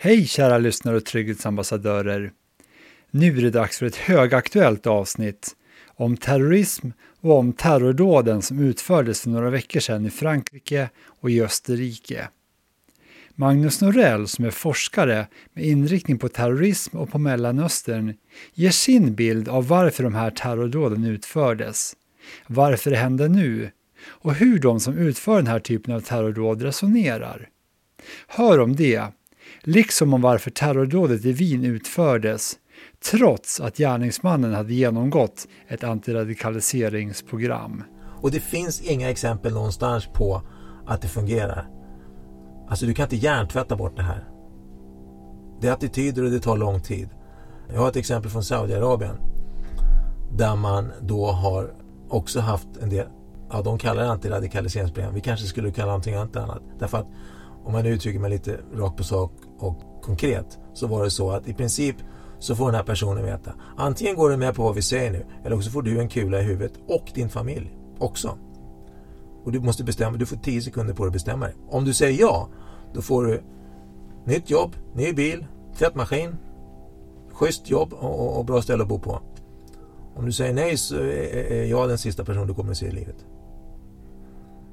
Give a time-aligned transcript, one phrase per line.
[0.00, 2.32] Hej kära lyssnare och trygghetsambassadörer!
[3.10, 6.88] Nu är det dags för ett högaktuellt avsnitt om terrorism
[7.20, 12.28] och om terrordåden som utfördes för några veckor sedan i Frankrike och i Österrike.
[13.34, 18.14] Magnus Norell, som är forskare med inriktning på terrorism och på Mellanöstern,
[18.54, 21.96] ger sin bild av varför de här terrordåden utfördes,
[22.46, 23.70] varför det hände nu
[24.06, 27.48] och hur de som utför den här typen av terrordåd resonerar.
[28.26, 29.12] Hör om det,
[29.62, 32.56] liksom om varför terrordådet i Wien utfördes
[33.10, 37.82] trots att gärningsmannen hade genomgått ett antiradikaliseringsprogram.
[38.20, 40.42] Och det finns inga exempel någonstans på
[40.86, 41.68] att det fungerar.
[42.68, 44.28] Alltså du kan inte hjärntvätta bort det här.
[45.60, 47.08] Det är attityder och det tar lång tid.
[47.72, 49.16] Jag har ett exempel från Saudiarabien
[50.36, 51.72] där man då har
[52.08, 53.06] också haft en del,
[53.50, 55.14] ja de kallar det antiradikaliseringsprogram.
[55.14, 56.62] Vi kanske skulle kalla det någonting annat.
[56.78, 57.06] Därför att
[57.68, 61.48] om man uttrycker mig lite rakt på sak och konkret så var det så att
[61.48, 61.96] i princip
[62.38, 65.26] så får den här personen veta antingen går du med på vad vi säger nu
[65.44, 68.38] eller också får du en kula i huvudet och din familj också.
[69.44, 71.54] Och du måste bestämma, du får 10 sekunder på dig att bestämma dig.
[71.68, 72.48] Om du säger ja,
[72.94, 73.42] då får du
[74.24, 75.46] nytt jobb, ny bil,
[75.78, 76.36] tvättmaskin,
[77.32, 79.20] schysst jobb och, och, och bra ställe att bo på.
[80.14, 82.92] Om du säger nej så är jag den sista personen du kommer att se i
[82.92, 83.26] livet.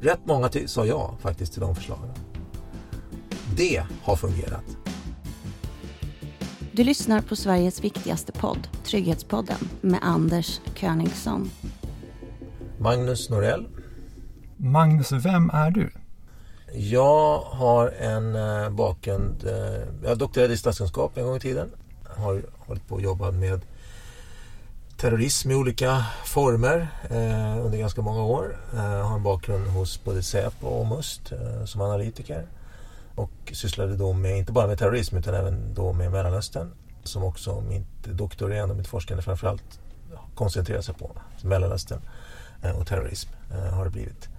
[0.01, 2.09] Rätt många sa ja faktiskt till de förslagen.
[3.53, 4.63] Det har fungerat.
[6.71, 11.51] Du lyssnar på Sveriges viktigaste podd, Trygghetspodden, med Anders Königsson.
[12.79, 13.67] Magnus Norell.
[14.57, 15.91] Magnus, vem är du?
[16.73, 19.47] Jag har en eh, bakgrund.
[19.47, 21.69] Eh, jag doktorerade i statskunskap en gång i tiden.
[22.17, 23.61] Har hållit på att jobba med
[24.97, 28.57] terrorism i olika former eh, under ganska många år.
[28.73, 31.33] Jag har en bakgrund hos både Säpo och Must
[31.65, 32.45] som analytiker.
[33.15, 36.71] Och sysslade då med, inte bara med terrorism utan även då med Mellanöstern.
[37.03, 39.79] Som också mitt doktorerande och mitt forskande framförallt
[40.35, 41.11] koncentrerar sig på.
[41.41, 42.01] Mellanöstern
[42.61, 44.29] eh, och terrorism eh, har det blivit.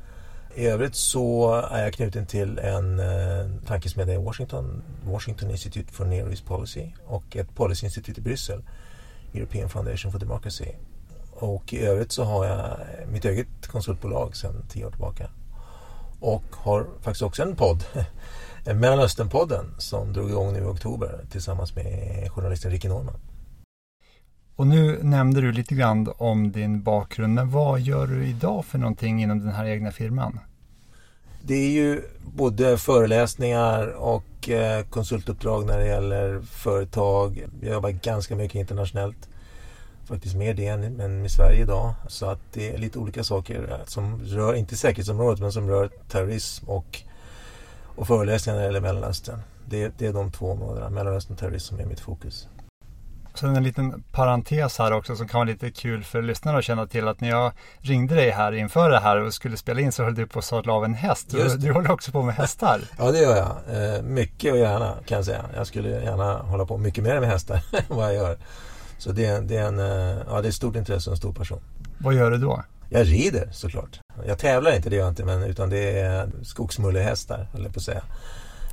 [0.54, 6.04] I övrigt så är jag knuten till en eh, tankesmedja i Washington, Washington Institute for
[6.04, 8.62] Near East Policy och ett policyinstitut i Bryssel,
[9.34, 10.72] European Foundation for Democracy.
[11.30, 12.78] Och i övrigt så har jag
[13.12, 15.30] mitt eget konsultbolag sedan tio år tillbaka.
[16.20, 17.84] Och har faktiskt också en podd,
[18.74, 23.16] Mellanösternpodden, som drog igång nu i oktober tillsammans med journalisten Ricky Norman.
[24.56, 28.78] Och nu nämnde du lite grann om din bakgrund, men vad gör du idag för
[28.78, 30.40] någonting inom den här egna firman?
[31.42, 32.02] Det är ju
[32.34, 37.44] både föreläsningar och eh, konsultuppdrag när det gäller företag.
[37.60, 39.28] Jag jobbar ganska mycket internationellt.
[40.04, 41.94] Faktiskt mer det än i Sverige idag.
[42.08, 46.68] Så att det är lite olika saker som rör, inte säkerhetsområdet, men som rör terrorism
[46.68, 47.02] och,
[47.96, 49.40] och föreläsningar när det gäller Mellanöstern.
[49.66, 52.48] Det, det är de två områdena, Mellanöstern och terrorism, som är mitt fokus.
[53.34, 56.86] Sen en liten parentes här också som kan vara lite kul för lyssnarna att känna
[56.86, 60.04] till att när jag ringde dig här inför det här och skulle spela in så
[60.04, 61.30] höll du på att sadla av en häst.
[61.30, 62.80] Du, du håller också på med hästar.
[62.98, 63.94] ja det gör jag.
[63.96, 65.44] Eh, mycket och gärna kan jag säga.
[65.56, 68.38] Jag skulle gärna hålla på mycket mer med hästar än vad jag gör.
[68.98, 71.32] Så det, det, är en, eh, ja, det är ett stort intresse och en stor
[71.32, 71.60] passion.
[71.98, 72.62] Vad gör du då?
[72.88, 74.00] Jag rider såklart.
[74.26, 77.78] Jag tävlar inte, det gör jag inte, men, utan det är skogsmullehästar, höll jag på
[77.78, 78.02] att säga.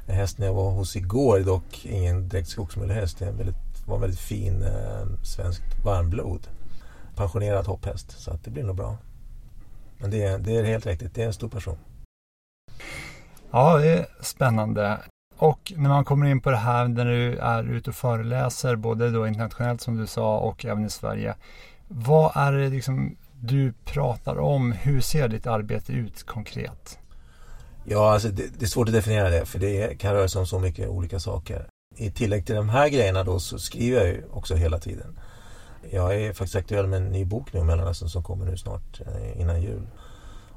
[0.07, 3.19] Hästen jag var hos igår är dock ingen direkt skogsmullehäst.
[3.19, 6.47] Det är en väldigt var en väldigt fin eh, svenskt varmblod.
[7.16, 8.97] Pensionerad hopphäst, så att det blir nog bra.
[9.97, 11.78] Men det är, det är helt riktigt, det är en stor person.
[13.51, 15.00] Ja, det är spännande.
[15.38, 19.12] Och när man kommer in på det här när du är ute och föreläser, både
[19.12, 21.35] då internationellt som du sa och även i Sverige.
[21.88, 23.16] Vad är det liksom
[23.48, 24.72] du pratar om?
[24.72, 27.00] Hur ser ditt arbete ut konkret?
[27.86, 30.48] Ja, alltså det, det är svårt att definiera det för det kan röra sig om
[30.48, 34.24] så mycket olika saker i tillägg till de här grejerna då så skriver jag ju
[34.31, 35.20] också hela tiden.
[35.92, 39.02] Jag är faktiskt aktuell med en ny bok nu om Mellanöstern som kommer nu snart
[39.02, 39.88] eh, innan jul.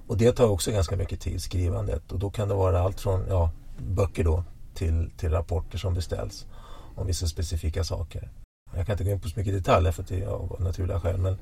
[0.07, 2.13] Och det tar också ganska mycket tid, skrivandet.
[2.13, 6.47] Och då kan det vara allt från ja, böcker då till, till rapporter som beställs
[6.95, 8.31] om vissa specifika saker.
[8.75, 11.01] Jag kan inte gå in på så mycket detaljer för att det är av naturliga
[11.01, 11.39] skäl men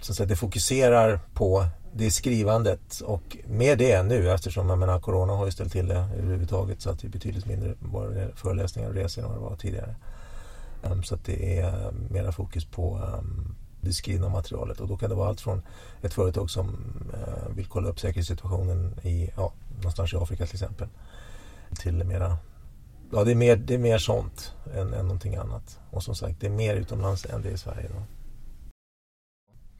[0.00, 5.00] så att säga, det fokuserar på det skrivandet och med det nu eftersom jag menar,
[5.00, 7.74] Corona har ju ställt till det överhuvudtaget så att det är betydligt mindre
[8.34, 9.94] föreläsningar och resor än vad det var tidigare.
[10.82, 14.96] Um, så att det är ehm, mera fokus på um, det skrivna materialet och då
[14.96, 15.62] kan det vara allt från
[16.02, 16.68] ett företag som
[17.14, 20.88] uh, vill kolla upp säkerhetssituationen i, ja, någonstans i Afrika till exempel
[21.78, 22.36] till mera
[23.12, 25.78] Ja, det är mer, det är mer sånt än, än någonting annat.
[25.90, 27.88] Och som sagt, det är mer utomlands än det är i Sverige.
[27.88, 28.02] Då.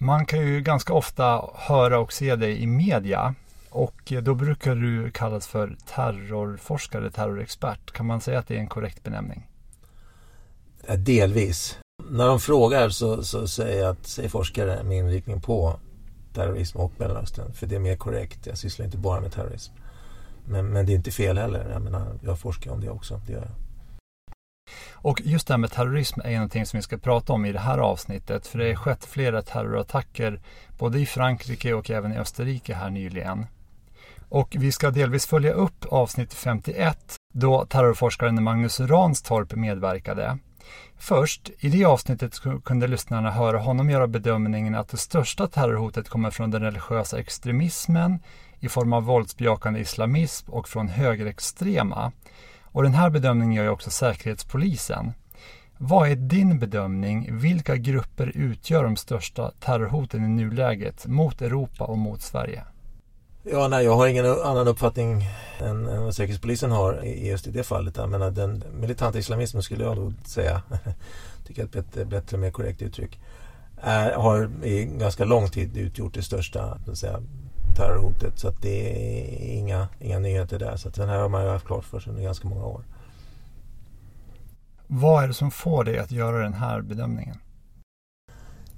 [0.03, 3.35] Man kan ju ganska ofta höra och se dig i media.
[3.71, 7.93] Och då brukar du kallas för terrorforskare, terrorexpert.
[7.93, 9.47] Kan man säga att det är en korrekt benämning?
[10.97, 11.79] Delvis.
[12.11, 15.81] När de frågar så, så säger jag att säg forskare med inriktning på
[16.35, 17.53] terrorism och Mellanöstern.
[17.53, 18.47] För det är mer korrekt.
[18.47, 19.73] Jag sysslar inte bara med terrorism.
[20.45, 21.71] Men, men det är inte fel heller.
[21.73, 23.21] Jag menar, jag forskar om det också.
[23.27, 23.70] Det gör jag.
[24.93, 27.59] Och just det här med terrorism är någonting som vi ska prata om i det
[27.59, 28.47] här avsnittet.
[28.47, 30.41] För det har skett flera terrorattacker
[30.79, 33.47] både i Frankrike och även i Österrike här nyligen.
[34.29, 40.39] Och vi ska delvis följa upp avsnitt 51 då terrorforskaren Magnus Ranstorp medverkade.
[40.99, 46.31] Först, i det avsnittet kunde lyssnarna höra honom göra bedömningen att det största terrorhotet kommer
[46.31, 48.19] från den religiösa extremismen
[48.61, 52.13] i form av våldsbejakande islamism och från högerextrema.
[52.73, 55.13] Och den här bedömningen gör ju också Säkerhetspolisen.
[55.79, 57.39] Vad är din bedömning?
[57.39, 62.65] Vilka grupper utgör de största terrorhoten i nuläget mot Europa och mot Sverige?
[63.43, 65.25] Ja, nej, jag har ingen annan uppfattning
[65.59, 67.97] än, än vad Säkerhetspolisen har i just i det fallet.
[67.97, 70.63] Jag menar, den militanta islamismen skulle jag nog säga,
[71.47, 73.21] tycker jag är ett bättre, och mer korrekt uttryck,
[73.77, 77.21] är, har i ganska lång tid utgjort det största säga,
[77.77, 78.39] terrorhotet.
[78.39, 80.77] Så att det är inga, inga nyheter där.
[80.77, 82.85] Så att den här har man ju haft klart för sig under ganska många år.
[84.87, 87.37] Vad är det som får dig att göra den här bedömningen?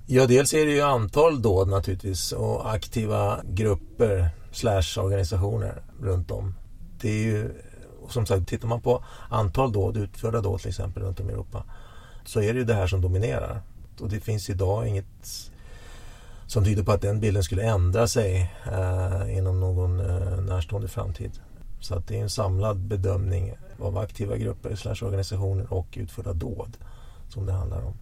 [0.06, 6.54] Ja, dels är det ju antal dåd naturligtvis och aktiva grupper slash organisationer runt om.
[7.00, 7.50] Det är ju,
[8.08, 11.64] som sagt, tittar man på antal dåd, utförda dåd till exempel runt om i Europa,
[12.24, 13.62] så är det ju det här som dominerar.
[14.00, 15.50] Och det finns idag inget
[16.52, 21.40] som tyder på att den bilden skulle ändra sig eh, inom någon eh, närstående framtid.
[21.80, 26.76] Så att det är en samlad bedömning av aktiva grupper slash organisationer och utförda dåd
[27.28, 27.94] som det handlar om.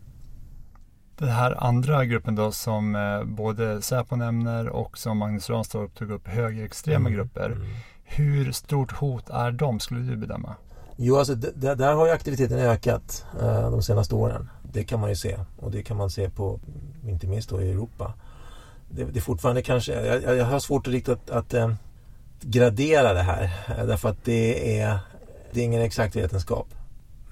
[1.16, 6.10] Den här andra gruppen då som eh, både Säpo nämner och som Magnus Ranstorp tog
[6.10, 7.12] upp, högerextrema mm.
[7.12, 7.46] grupper.
[7.46, 7.66] Mm.
[8.04, 10.54] Hur stort hot är de skulle du bedöma?
[10.96, 14.48] Jo, alltså där har ju aktiviteten ökat eh, de senaste åren.
[14.72, 16.60] Det kan man ju se och det kan man se på,
[17.04, 18.14] inte minst då i Europa.
[18.90, 21.72] Det, det fortfarande kanske, jag, jag har svårt att riktigt att, att äh,
[22.40, 24.98] gradera det här eh, därför att det är,
[25.52, 26.66] det är ingen exakt vetenskap.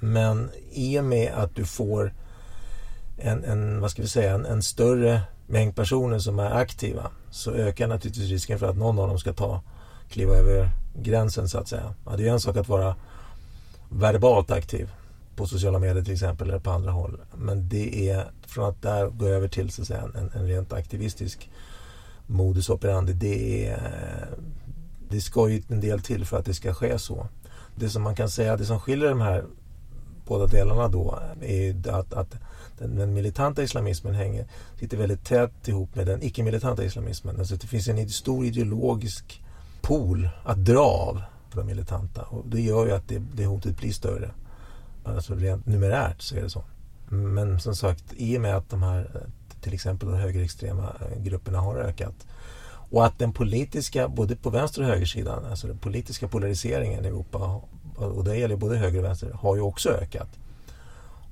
[0.01, 2.13] Men i och med att du får
[3.17, 7.53] en, en, vad ska vi säga, en, en, större mängd personer som är aktiva så
[7.53, 9.63] ökar naturligtvis risken för att någon av dem ska ta
[10.09, 11.95] kliva över gränsen så att säga.
[12.07, 12.97] Ja, det är en sak att vara
[13.89, 14.91] verbalt aktiv
[15.39, 17.21] på sociala medier till exempel eller på andra håll.
[17.37, 20.73] Men det är från att där gå över till så att säga, en, en rent
[20.73, 21.51] aktivistisk
[22.27, 23.13] modus operandi.
[23.13, 24.29] Det, är,
[25.09, 27.29] det ska ju en del till för att det ska ske så.
[27.75, 29.45] Det som man kan säga, det som skiljer de här
[30.27, 32.35] båda delarna då är att, att
[32.79, 34.47] den, den, militanta islamismen hänger,
[34.79, 37.39] sitter väldigt tätt ihop med den icke-militanta islamismen.
[37.39, 39.43] Alltså det finns en stor ideologisk
[39.81, 43.77] pool att dra av för de militanta och det gör ju att det, det hotet
[43.79, 44.31] blir större.
[45.15, 46.65] Alltså rent numerärt så är det så.
[47.09, 49.27] Men som sagt, i och med att de här
[49.61, 52.27] till exempel de högerextrema grupperna har ökat
[52.91, 57.61] och att den politiska, både på vänster och högersidan, alltså den politiska polariseringen i Europa
[57.97, 60.29] och det gäller både höger och vänster, har ju också ökat.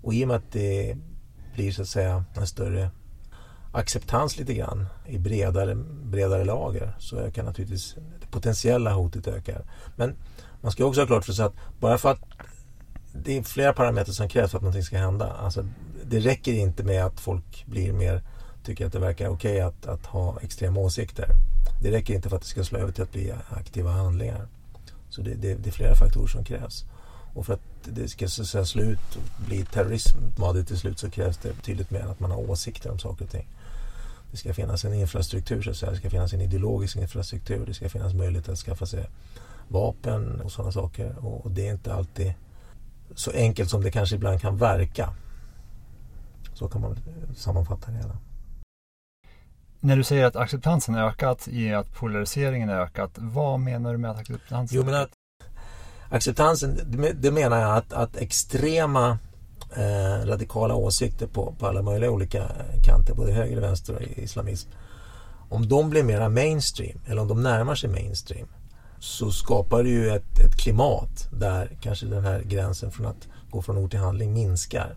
[0.02, 0.96] Och i och med att det
[1.54, 2.90] blir så att säga en större
[3.72, 9.64] acceptans lite grann i bredare, bredare lager så ökar naturligtvis det potentiella hotet ökar.
[9.96, 10.14] Men
[10.60, 12.35] man ska också ha klart för sig att bara för att
[13.24, 15.32] det är flera parametrar som krävs för att någonting ska hända.
[15.32, 15.66] Alltså,
[16.04, 18.22] det räcker inte med att folk blir mer,
[18.64, 21.28] tycker att det verkar okej okay att, att ha extrema åsikter.
[21.82, 24.46] Det räcker inte för att det ska slå över till att bli aktiva handlingar.
[25.10, 26.84] Så det, det, det är flera faktorer som krävs.
[27.34, 30.18] Och för att det ska så säga, och bli terrorism
[30.66, 33.30] till slut så krävs det betydligt mer än att man har åsikter om saker och
[33.30, 33.46] ting.
[34.30, 35.92] Det ska finnas en infrastruktur, så att säga.
[35.92, 37.66] det ska finnas en ideologisk infrastruktur.
[37.66, 39.06] Det ska finnas möjlighet att skaffa sig
[39.68, 41.14] vapen och sådana saker.
[41.26, 42.34] Och det är inte alltid
[43.14, 45.14] så enkelt som det kanske ibland kan verka.
[46.54, 46.98] Så kan man
[47.36, 48.16] sammanfatta det hela.
[49.80, 53.98] När du säger att acceptansen har ökat i att polariseringen har ökat, vad menar du
[53.98, 55.10] med att acceptansen Jo, men att
[56.08, 56.80] acceptansen,
[57.20, 59.18] det menar jag att, att extrema
[59.76, 62.50] eh, radikala åsikter på, på alla möjliga olika
[62.82, 64.70] kanter, både höger och vänster och islamism.
[65.48, 68.48] Om de blir mera mainstream, eller om de närmar sig mainstream,
[68.98, 73.62] så skapar det ju ett, ett klimat där kanske den här gränsen från att gå
[73.62, 74.96] från ord till handling minskar.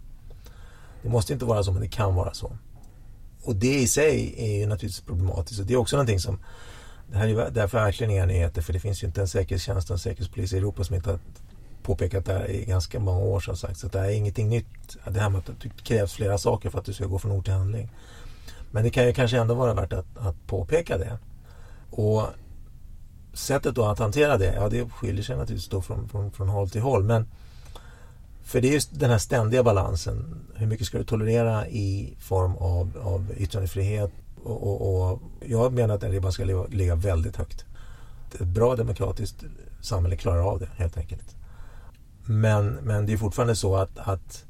[1.01, 2.57] Det måste inte vara så, men det kan vara så.
[3.43, 5.59] Och det i sig är ju naturligtvis problematiskt.
[5.59, 6.39] Och det är också någonting som
[7.11, 9.93] det här är därför verkligen inga nyheter för det finns ju inte en säkerhetstjänst och
[9.93, 11.19] en säkerhetspolis i Europa som inte har
[11.83, 13.77] påpekat det här i ganska många år som sagt.
[13.79, 14.97] Så det här är ingenting nytt.
[15.07, 17.43] Det här med att det krävs flera saker för att du ska gå från ord
[17.45, 17.89] till handling.
[18.71, 21.17] Men det kan ju kanske ändå vara värt att, att påpeka det.
[21.89, 22.23] Och
[23.39, 26.69] sättet då att hantera det, ja det skiljer sig naturligtvis då från, från, från håll
[26.69, 27.03] till håll.
[27.03, 27.27] Men
[28.43, 30.45] för det är just den här ständiga balansen.
[30.55, 34.11] Hur mycket ska du tolerera i form av, av yttrandefrihet?
[34.43, 37.65] Och, och, och jag menar att den ribban ska ligga väldigt högt.
[38.33, 39.43] Ett bra demokratiskt
[39.81, 41.35] samhälle klarar av det helt enkelt.
[42.25, 44.45] Men, men det är fortfarande så att, att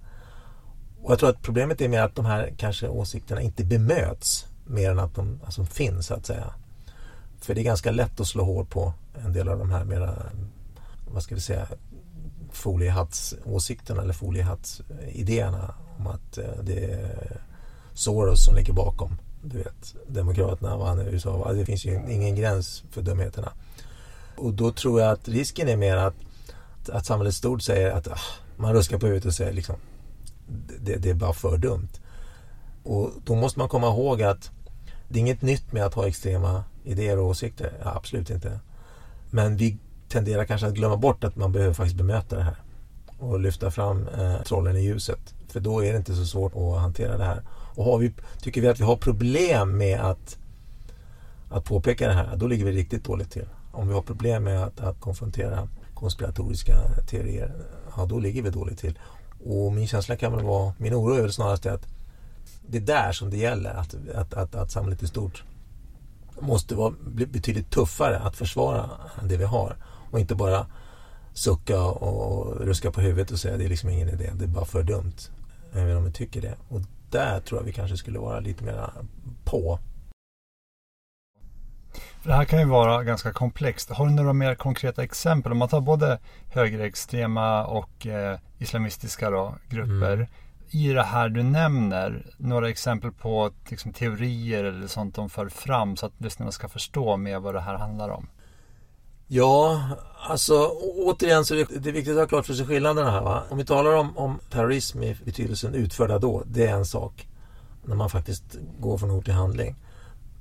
[1.01, 4.91] och jag tror att problemet är mer att de här kanske åsikterna inte bemöts mer
[4.91, 6.53] än att de alltså, finns så att säga.
[7.41, 8.93] För det är ganska lätt att slå hål på
[9.25, 10.15] en del av de här mera,
[11.11, 11.67] vad ska vi säga,
[12.51, 17.41] foliehattsåsikterna eller foliehattsidéerna om att eh, det är
[17.93, 19.17] Soros som ligger bakom.
[19.43, 21.53] Du vet, Demokraterna vann i USA.
[21.53, 23.51] Det finns ju ingen gräns för dumheterna.
[24.35, 26.15] Och då tror jag att risken är mer att,
[26.89, 28.19] att samhället stort säger att ah,
[28.57, 29.75] man ruskar på huvudet och säger liksom
[30.79, 31.89] det, det är bara för dumt.
[32.83, 34.51] Och då måste man komma ihåg att
[35.09, 37.73] det är inget nytt med att ha extrema idéer och åsikter.
[37.83, 38.59] Ja, absolut inte.
[39.29, 42.55] Men vi tenderar kanske att glömma bort att man behöver faktiskt bemöta det här.
[43.19, 45.33] Och lyfta fram eh, trollen i ljuset.
[45.47, 47.41] För då är det inte så svårt att hantera det här.
[47.75, 50.37] Och har vi, tycker vi att vi har problem med att,
[51.49, 53.49] att påpeka det här, då ligger vi riktigt dåligt till.
[53.71, 56.73] Om vi har problem med att, att konfrontera konspiratoriska
[57.09, 57.53] teorier,
[57.95, 58.99] ja då ligger vi dåligt till.
[59.45, 61.87] Och min känsla kan väl vara, min oro är väl snarast att
[62.69, 63.73] det är där som det gäller.
[63.73, 65.43] Att, att, att, att samhället i stort
[66.39, 66.93] måste vara
[67.27, 68.89] betydligt tuffare att försvara
[69.23, 69.75] det vi har.
[70.11, 70.65] Och inte bara
[71.33, 74.65] sucka och ruska på huvudet och säga det är liksom ingen idé, det är bara
[74.65, 75.15] för dumt.
[75.73, 76.55] Även om vi tycker det.
[76.69, 78.89] Och där tror jag vi kanske skulle vara lite mer
[79.43, 79.79] på.
[82.23, 83.89] Det här kan ju vara ganska komplext.
[83.89, 85.51] Har du några mer konkreta exempel?
[85.51, 90.13] Om man tar både högerextrema och eh, islamistiska då, grupper.
[90.13, 90.27] Mm.
[90.71, 95.97] I det här du nämner, några exempel på liksom, teorier eller sånt de för fram
[95.97, 98.27] så att lyssnarna ska förstå mer vad det här handlar om?
[99.27, 99.81] Ja,
[100.27, 103.21] alltså återigen så är det viktigt att ha klart för sig skillnaderna här.
[103.21, 103.43] Va?
[103.49, 107.27] Om vi talar om, om terrorism i betydelsen utförda då, det är en sak.
[107.83, 108.43] När man faktiskt
[108.79, 109.75] går från ord till handling.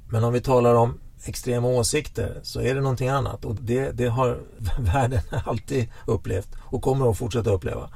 [0.09, 4.07] Men om vi talar om extrema åsikter så är det någonting annat och det, det
[4.07, 4.39] har
[4.79, 7.91] världen alltid upplevt och kommer att fortsätta uppleva.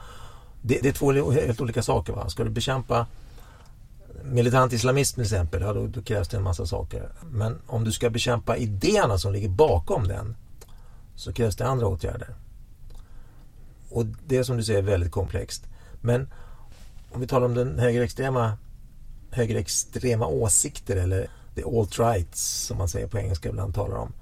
[0.63, 2.13] Det, det är två helt olika saker.
[2.13, 2.29] Va?
[2.29, 3.07] Ska du bekämpa
[4.25, 7.09] militant islamism till exempel, ja, då, då, krävs det en massa saker.
[7.31, 10.37] Men om du ska bekämpa idéerna som ligger bakom den
[11.15, 12.35] så krävs det andra åtgärder.
[13.91, 15.67] Och det som du säger är väldigt komplext.
[16.01, 16.33] Men
[17.11, 18.59] om vi talar om den högerextrema,
[19.31, 24.13] högerextrema åsikter eller the alt-rights som man säger på engelska ibland talar om.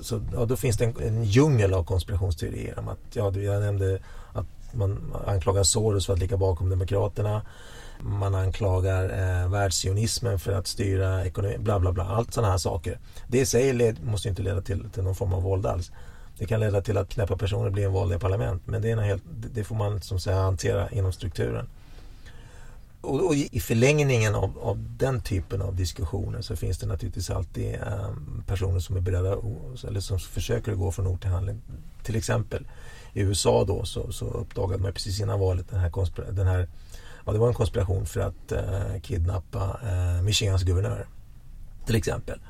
[0.00, 3.98] Så ja, då finns det en, en djungel av konspirationsteorier om att, ja, jag nämnde
[4.32, 4.46] att
[4.78, 7.42] man anklagar Soros för att ligga bakom Demokraterna.
[8.00, 12.04] Man anklagar eh, världsionismen för att styra ekonomin, bla bla bla.
[12.04, 12.98] Allt sådana här saker.
[13.28, 15.90] Det i sig led, måste inte leda till, till någon form av våld alls.
[16.38, 18.62] Det kan leda till att knäppa personer blir invalda i parlament.
[18.64, 19.22] Men det, är helt,
[19.54, 21.68] det får man som säga hantera inom strukturen.
[23.00, 27.74] Och, och, i förlängningen av, av, den typen av diskussioner så finns det naturligtvis alltid
[27.74, 28.10] eh,
[28.46, 29.36] personer som är beredda
[29.88, 31.60] eller som försöker gå från ord till handling.
[32.02, 32.64] Till exempel
[33.12, 36.68] i USA då så, så uppdagade man precis innan valet den här, den här
[37.26, 41.06] ja, det var en konspiration för att eh, kidnappa eh, Michigans guvernör.
[41.86, 42.40] Till exempel.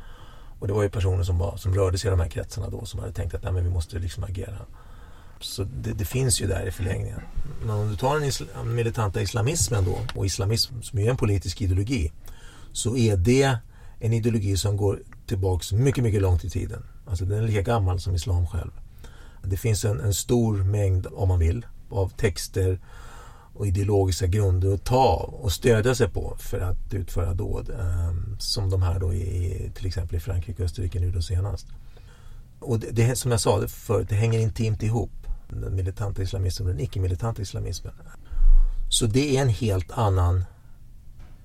[0.58, 2.84] Och det var ju personer som, var, som rörde sig i de här kretsarna då
[2.84, 4.58] som hade tänkt att Nej, men vi måste liksom agera.
[5.40, 7.20] Så det, det, finns ju där i förlängningen.
[7.60, 11.60] Men om du tar den isla, militanta islamismen då och islamism som är en politisk
[11.60, 12.12] ideologi
[12.72, 13.58] så är det
[13.98, 16.82] en ideologi som går tillbaks mycket, mycket långt i tiden.
[17.06, 18.70] Alltså den är lika gammal som islam själv.
[19.42, 22.80] Det finns en, en stor mängd, om man vill, av texter
[23.54, 27.70] och ideologiska grunder att ta och stödja sig på för att utföra dåd.
[27.70, 31.66] Eh, som de här då i till exempel i Frankrike och Österrike nu då senast.
[32.60, 35.10] Och det, det som jag sa förut, det hänger intimt ihop.
[35.48, 37.92] Den militanta islamismen och den icke-militanta islamismen.
[38.90, 40.44] Så det är en helt annan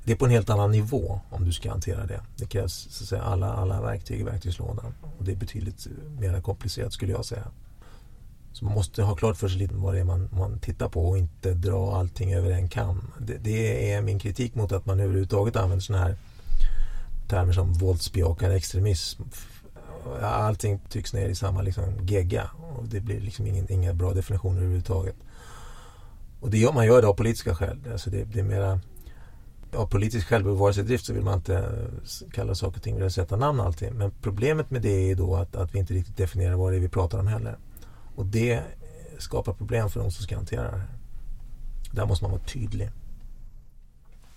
[0.06, 2.22] det är på en helt annan nivå om du ska hantera det.
[2.38, 4.94] Det krävs så att säga, alla, alla verktyg i verktygslådan.
[5.18, 7.48] Och det är betydligt eh, mer komplicerat skulle jag säga.
[8.54, 11.10] Så man måste ha klart för sig lite vad det är man, man tittar på
[11.10, 13.12] och inte dra allting över en kam.
[13.20, 16.16] Det, det är min kritik mot att man överhuvudtaget använder sådana här
[17.28, 19.24] termer som våldsbejakande extremism.
[20.22, 24.58] Allting tycks ner i samma liksom, gegga och det blir liksom ingen, inga bra definitioner
[24.58, 25.16] överhuvudtaget.
[26.40, 27.78] Och det gör man gör det av politiska skäl.
[27.92, 28.80] Alltså det, det är mera
[29.76, 31.88] av politisk självbevarelsedrift så vill man inte
[32.32, 33.94] kalla saker och ting vid sätta namn alltid.
[33.94, 36.80] Men problemet med det är då att, att vi inte riktigt definierar vad det är
[36.80, 37.58] vi pratar om heller.
[38.15, 38.63] Och det
[39.17, 40.88] skapar problem för de som ska hantera det här.
[41.91, 42.89] Där måste man vara tydlig.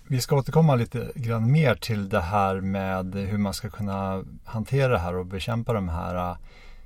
[0.07, 4.91] Vi ska återkomma lite grann mer till det här med hur man ska kunna hantera
[4.91, 6.37] det här och bekämpa de här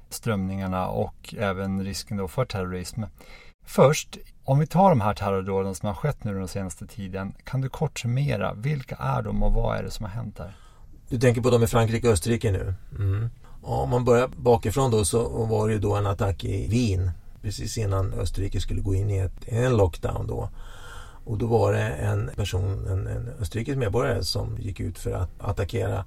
[0.09, 3.03] strömningarna och även risken då för terrorism.
[3.65, 7.61] Först, om vi tar de här terrordåden som har skett nu den senaste tiden, kan
[7.61, 10.57] du kort summera, vilka är de och vad är det som har hänt där?
[11.09, 12.73] Du tänker på de i Frankrike och Österrike nu?
[12.99, 13.29] Mm.
[13.61, 17.77] Om man börjar bakifrån då så var det ju då en attack i Wien precis
[17.77, 20.49] innan Österrike skulle gå in i ett, en lockdown då.
[21.25, 25.29] Och då var det en person, en, en österrikisk medborgare som gick ut för att
[25.39, 26.05] attackera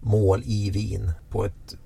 [0.00, 1.76] mål i Wien på ett,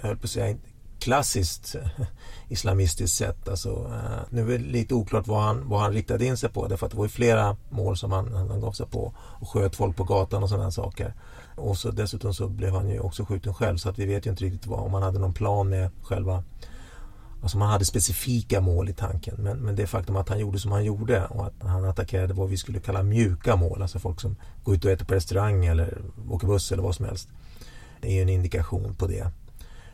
[0.00, 0.56] jag höll på att säga,
[0.98, 2.06] klassiskt eh,
[2.48, 3.48] islamistiskt sätt.
[3.48, 6.68] Alltså, eh, nu är det lite oklart vad han, vad han riktade in sig på
[6.68, 9.76] därför att det var ju flera mål som han, han gav sig på och sköt
[9.76, 11.14] folk på gatan och sådana saker.
[11.56, 14.30] Och så dessutom så blev han ju också skjuten själv så att vi vet ju
[14.30, 16.44] inte riktigt vad, om han hade någon plan med själva
[17.42, 20.72] Alltså man hade specifika mål i tanken men, men det faktum att han gjorde som
[20.72, 24.36] han gjorde och att han attackerade vad vi skulle kalla mjuka mål, alltså folk som
[24.64, 25.98] går ut och äter på restaurang eller
[26.30, 27.28] åker buss eller vad som helst.
[28.00, 29.30] Det är ju en indikation på det.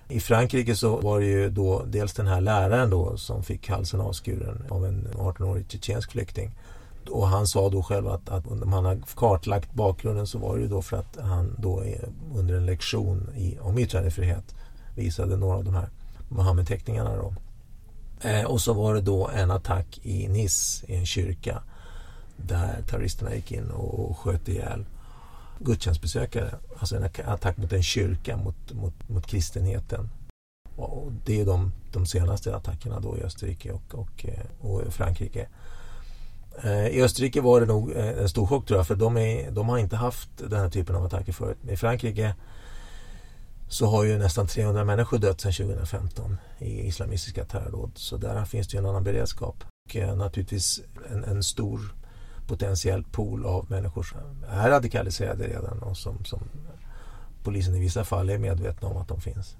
[0.08, 4.00] I Frankrike så var det ju då dels den här läraren då som fick halsen
[4.00, 6.54] avskuren av en 18-årig tjetjensk flykting.
[7.08, 10.62] Och han sa då själv att, att om han har kartlagt bakgrunden så var det
[10.62, 11.82] ju då för att han då
[12.34, 14.54] under en lektion i, om yttrandefrihet
[14.96, 15.88] visade några av de här
[16.28, 17.16] Mohammed-teckningarna.
[17.16, 17.34] Då.
[18.28, 21.62] Eh, och så var det då en attack i Nice i en kyrka
[22.36, 24.84] där terroristerna gick in och sköt ihjäl
[25.58, 26.54] gudstjänstbesökare.
[26.78, 30.08] Alltså en attack mot en kyrka, mot, mot, mot kristenheten.
[30.76, 34.26] Och det är de, de senaste attackerna då i Österrike och, och,
[34.60, 35.48] och Frankrike.
[36.62, 39.50] Eh, I Österrike var det nog eh, en stor chock tror jag för de, är,
[39.50, 41.58] de har inte haft den här typen av attacker förut.
[41.68, 42.34] I Frankrike
[43.68, 47.90] så har ju nästan 300 människor dött sedan 2015 i islamistiska terrordåd.
[47.94, 49.64] Så där finns det ju en annan beredskap.
[49.88, 50.80] Och eh, naturligtvis
[51.10, 51.80] en, en stor
[52.46, 54.18] potentiell pool av människor som
[54.48, 56.40] är radikaliserade redan och som, som
[57.42, 59.56] polisen i vissa fall är medvetna om att de finns.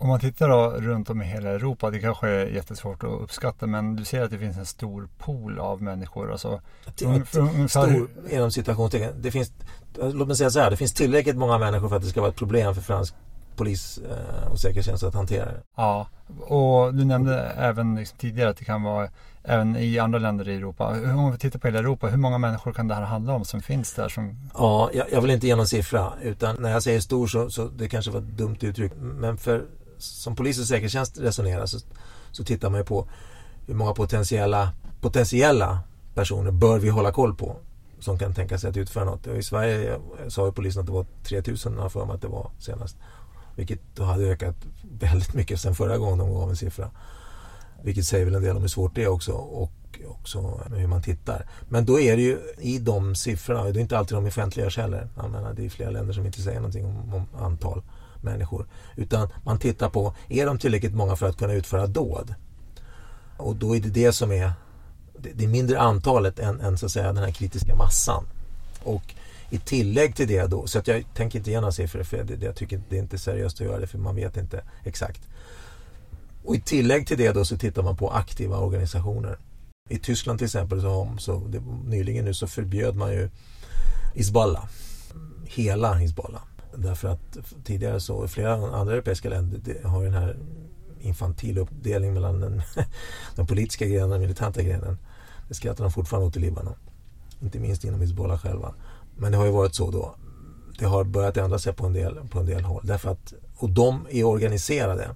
[0.00, 3.66] Om man tittar då runt om i hela Europa, det kanske är jättesvårt att uppskatta,
[3.66, 6.32] men du ser att det finns en stor pool av människor.
[6.32, 6.60] Alltså,
[7.04, 7.68] ungefär...
[7.68, 9.12] Stor inom situationstecken.
[9.20, 9.52] Det finns,
[9.94, 12.30] låt mig säga så här, det finns tillräckligt många människor för att det ska vara
[12.30, 13.14] ett problem för fransk
[13.56, 15.62] polis eh, och säkerhetstjänst att hantera det.
[15.76, 16.06] Ja,
[16.40, 19.08] och du nämnde även liksom tidigare att det kan vara
[19.44, 20.88] även i andra länder i Europa.
[20.88, 23.62] Om vi tittar på hela Europa, hur många människor kan det här handla om som
[23.62, 24.08] finns där?
[24.08, 24.50] Som...
[24.54, 27.68] Ja, jag, jag vill inte ge någon siffra utan när jag säger stor så, så
[27.68, 28.92] det kanske var ett dumt uttryck.
[28.96, 29.64] Men för
[30.02, 31.78] som polis och säkerhetstjänst resonerar så,
[32.32, 33.08] så tittar man ju på
[33.66, 35.80] hur många potentiella, potentiella
[36.14, 37.56] personer bör vi hålla koll på
[37.98, 39.26] som kan tänka sig att utföra något.
[39.26, 42.50] I Sverige sa ju polisen att det var 3000 har för mig att det var
[42.58, 42.96] senast.
[43.56, 44.56] Vilket då hade ökat
[45.00, 46.90] väldigt mycket sen förra gången de gav en siffra.
[47.82, 49.72] Vilket säger väl en del om hur svårt det är också och
[50.06, 51.46] också hur man tittar.
[51.68, 55.08] Men då är det ju i de siffrorna, det är inte alltid de offentliggörs heller.
[55.16, 57.82] Jag menar, det är flera länder som inte säger någonting om, om antal
[58.22, 58.66] människor.
[58.96, 62.34] Utan man tittar på, är de tillräckligt många för att kunna utföra dåd?
[63.36, 64.52] Och då är det det som är,
[65.18, 68.24] det är mindre antalet än, än så att säga den här kritiska massan.
[68.82, 69.14] Och
[69.50, 72.46] i tillägg till det då, så att jag tänker inte ge några siffror för det,
[72.46, 75.20] jag tycker det är inte seriöst att göra det för man vet inte exakt.
[76.44, 79.38] Och i tillägg till det då så tittar man på aktiva organisationer.
[79.88, 83.28] I Tyskland till exempel så, så det, nyligen nu så förbjöd man ju
[84.14, 84.64] Hizbollah.
[85.46, 86.42] Hela Hizbollah.
[86.74, 90.36] Därför att tidigare så, flera andra europeiska länder har ju den här
[91.00, 92.62] infantil uppdelning mellan den,
[93.36, 94.98] den politiska grenen och den militanta grenen.
[95.48, 96.74] Det skrattar de fortfarande åt i Libanon.
[97.40, 98.74] Inte minst inom Hizbollah själva.
[99.16, 100.14] Men det har ju varit så då.
[100.78, 102.82] Det har börjat ändra sig på en del, på en del håll.
[102.84, 105.10] Därför att, och de är organiserade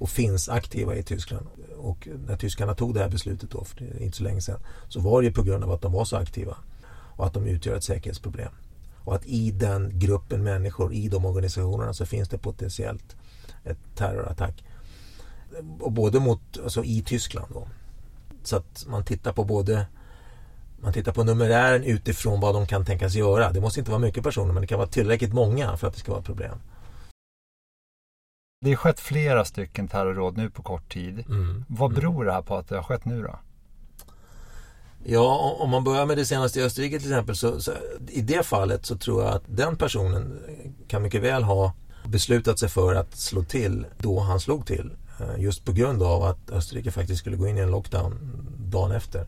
[0.00, 1.46] och finns aktiva i Tyskland.
[1.78, 5.20] Och när tyskarna tog det här beslutet då, för inte så länge sedan, så var
[5.20, 6.56] det ju på grund av att de var så aktiva
[7.16, 8.52] och att de utgör ett säkerhetsproblem.
[9.04, 13.16] Och att i den gruppen människor, i de organisationerna så finns det potentiellt
[13.64, 14.64] ett terrorattack.
[15.80, 17.68] Och både mot, alltså i Tyskland då.
[18.42, 19.86] Så att man tittar på både
[20.82, 23.52] man tittar på numerären utifrån vad de kan tänkas göra.
[23.52, 26.00] Det måste inte vara mycket personer men det kan vara tillräckligt många för att det
[26.00, 26.58] ska vara ett problem.
[28.60, 31.24] Det har skett flera stycken terrorråd nu på kort tid.
[31.28, 31.64] Mm.
[31.68, 32.00] Vad mm.
[32.00, 33.38] beror det här på att det har skett nu då?
[35.04, 37.72] Ja, om man börjar med det senaste i Österrike till exempel så, så,
[38.08, 40.38] i det fallet så tror jag att den personen
[40.88, 41.72] kan mycket väl ha
[42.04, 44.90] beslutat sig för att slå till då han slog till.
[45.20, 48.18] Eh, just på grund av att Österrike faktiskt skulle gå in i en lockdown
[48.58, 49.26] dagen efter.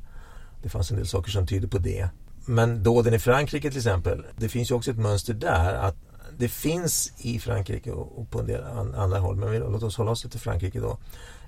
[0.63, 2.09] Det fanns en del saker som tyder på det.
[2.47, 5.97] Men dåden i Frankrike till exempel, det finns ju också ett mönster där att
[6.39, 8.65] det finns i Frankrike och på en del
[8.97, 10.99] andra håll, men låt oss hålla oss till Frankrike då,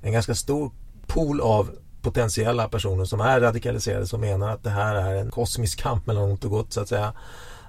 [0.00, 0.70] en ganska stor
[1.06, 1.70] pool av
[2.04, 6.24] potentiella personer som är radikaliserade som menar att det här är en kosmisk kamp mellan
[6.24, 7.12] ont och gott så att säga.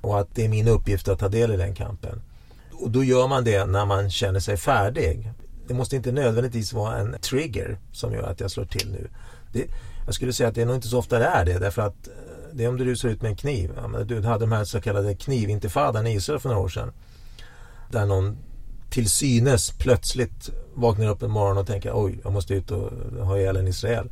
[0.02, 2.22] Och att det är min uppgift att ta del i den kampen.
[2.74, 5.32] Och då gör man det när man känner sig färdig.
[5.68, 9.08] Det måste inte nödvändigtvis vara en trigger som gör att jag slår till nu.
[9.54, 9.66] Det,
[10.06, 12.08] jag skulle säga att det är nog inte så ofta det är det därför att
[12.08, 12.14] eh,
[12.54, 13.72] det är om du rusar ut med en kniv.
[14.06, 16.92] Du hade de här så kallade knivintifadan i Israel för några år sedan.
[17.92, 18.38] Där någon
[18.90, 22.92] till synes plötsligt vaknar upp en morgon och tänker oj, jag måste ut och
[23.26, 24.10] ha ihjäl en Israel.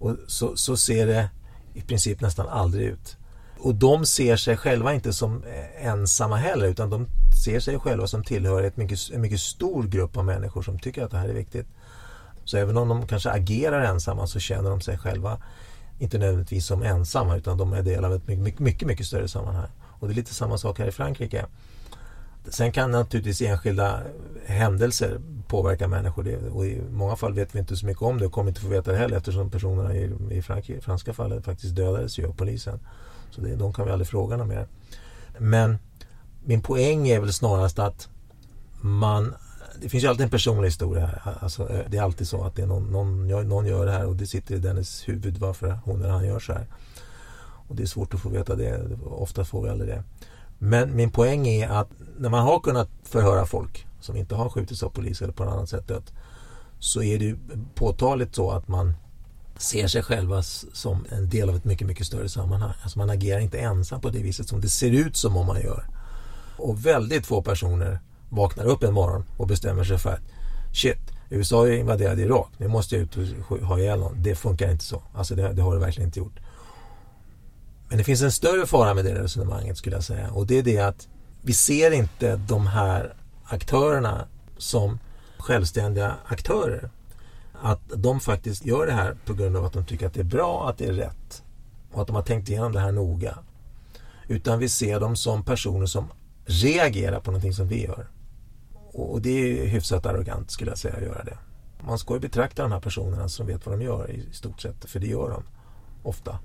[0.00, 1.30] Och så, så ser det
[1.74, 3.16] i princip nästan aldrig ut.
[3.58, 7.06] Och de ser sig själva inte som eh, ensamma heller utan de
[7.44, 11.04] ser sig själva som tillhör ett mycket, en mycket stor grupp av människor som tycker
[11.04, 11.66] att det här är viktigt.
[12.44, 15.38] Så även om de kanske agerar ensamma så känner de sig själva
[15.98, 19.68] inte nödvändigtvis som ensamma utan de är del av ett mycket, mycket, mycket större sammanhang.
[19.80, 21.46] Och det är lite samma sak här i Frankrike.
[22.48, 24.00] Sen kan naturligtvis enskilda
[24.46, 28.26] händelser påverka människor det, och i många fall vet vi inte så mycket om det
[28.26, 31.76] och kommer inte få veta det heller eftersom personerna i, i Frankrike, franska fallet faktiskt
[31.76, 32.80] dödades ju av polisen.
[33.30, 34.66] Så det, de kan vi aldrig fråga något mer.
[35.38, 35.78] Men
[36.44, 38.08] min poäng är väl snarast att
[38.80, 39.34] man
[39.80, 41.20] det finns ju alltid en personlig historia här.
[41.24, 43.92] Alltså, alltså eh, det är alltid så att det är någon, någon, någon gör det
[43.92, 46.66] här och det sitter i dennes huvud varför hon eller han gör så här.
[47.68, 48.98] Och det är svårt att få veta det.
[49.04, 50.02] Ofta får vi aldrig det.
[50.62, 54.82] Men min poäng är att när man har kunnat förhöra folk som inte har skjutits
[54.82, 56.12] av polis eller på något annat sätt dött
[56.78, 57.36] så är det
[57.74, 58.94] påtagligt så att man
[59.56, 60.42] ser sig själva
[60.72, 62.72] som en del av ett mycket, mycket större sammanhang.
[62.82, 65.60] Alltså man agerar inte ensam på det viset som det ser ut som om man
[65.60, 65.84] gör.
[66.56, 70.22] Och väldigt få personer vaknar upp en morgon och bestämmer sig för att
[70.72, 70.98] shit,
[71.30, 73.16] USA är invaderat Irak, nu måste jag ut
[73.48, 74.22] och ha ihjäl någon.
[74.22, 75.02] Det funkar inte så.
[75.14, 76.38] Alltså det, det har det verkligen inte gjort.
[77.90, 80.62] Men det finns en större fara med det resonemanget skulle jag säga och det är
[80.62, 81.08] det att
[81.42, 84.98] vi ser inte de här aktörerna som
[85.38, 86.90] självständiga aktörer.
[87.62, 90.24] Att de faktiskt gör det här på grund av att de tycker att det är
[90.24, 91.42] bra, att det är rätt
[91.92, 93.38] och att de har tänkt igenom det här noga.
[94.28, 96.08] Utan vi ser dem som personer som
[96.44, 98.06] reagerar på någonting som vi gör.
[98.92, 101.38] Och det är hyfsat arrogant skulle jag säga att göra det.
[101.86, 104.84] Man ska ju betrakta de här personerna som vet vad de gör i stort sett,
[104.84, 105.42] för det gör de
[106.02, 106.38] ofta.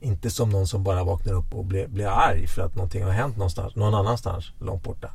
[0.00, 3.10] Inte som någon som bara vaknar upp och blir, blir arg för att någonting har
[3.10, 5.10] hänt någonstans, någon annanstans långt borta.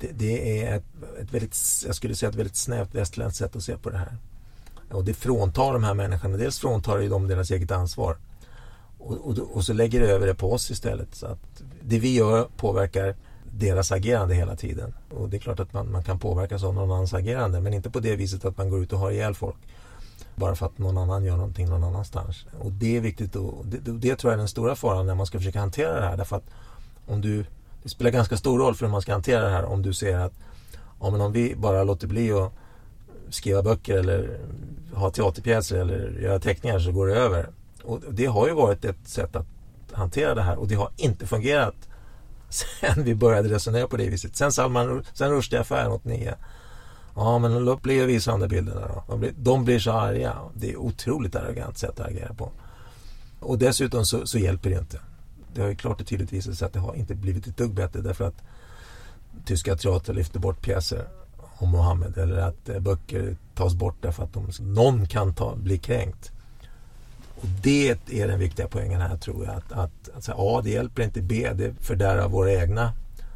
[0.00, 0.84] Det, det är ett,
[1.20, 4.16] ett, väldigt, jag skulle säga ett väldigt snävt västerländskt sätt att se på det här.
[4.90, 8.16] Och det fråntar de här människorna, dels fråntar det dem deras eget ansvar
[8.98, 11.14] och, och, och, så lägger det över det på oss istället.
[11.14, 13.14] Så att det vi gör påverkar
[13.52, 14.94] deras agerande hela tiden.
[15.10, 17.90] Och det är klart att man, man kan påverkas av någon annans agerande men inte
[17.90, 19.56] på det viset att man går ut och har ihjäl folk
[20.38, 22.46] bara för att någon annan gör någonting någon annanstans.
[22.58, 25.26] Och det är viktigt och det, det, tror jag är den stora faran när man
[25.26, 26.16] ska försöka hantera det här.
[26.16, 26.50] Därför att
[27.06, 27.44] om du,
[27.82, 30.18] det spelar ganska stor roll för hur man ska hantera det här om du ser
[30.18, 30.32] att
[31.00, 32.52] ja, men om vi bara låter bli att
[33.30, 34.38] skriva böcker eller
[34.94, 37.48] ha teaterpjäser eller göra teckningar så går det över.
[37.84, 39.46] Och det har ju varit ett sätt att
[39.92, 41.74] hantera det här och det har inte fungerat
[42.48, 44.36] sen vi började resonera på det viset.
[44.36, 46.34] Sen Salman, sen Rushdie-affären 89
[47.18, 49.04] Ja, men låt bli att visa de där bilderna då.
[49.08, 50.36] De blir, de blir så arga.
[50.54, 52.50] Det är otroligt arrogant sätt att agera på.
[53.40, 55.00] Och dessutom så, så, hjälper det inte.
[55.54, 57.74] Det har ju klart och tydligt visat sig att det har inte blivit ett dugg
[57.74, 58.42] bättre därför att
[59.44, 64.32] tyska teatrar lyfter bort pjäser om Mohammed eller att eh, böcker tas bort därför att
[64.32, 66.32] de, någon kan ta, bli kränkt.
[67.40, 69.54] Och det är den viktiga poängen här tror jag.
[69.54, 71.22] Att, att, att säga A, det hjälper inte.
[71.22, 72.92] B, det fördärvar våra egna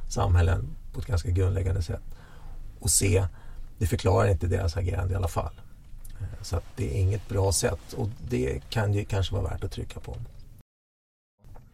[0.09, 2.03] samhällen på ett ganska grundläggande sätt.
[2.81, 3.27] Och C,
[3.79, 5.61] det förklarar inte deras agerande i alla fall.
[6.21, 9.73] Eh, så det är inget bra sätt och det kan ju kanske vara värt att
[9.73, 10.17] trycka på.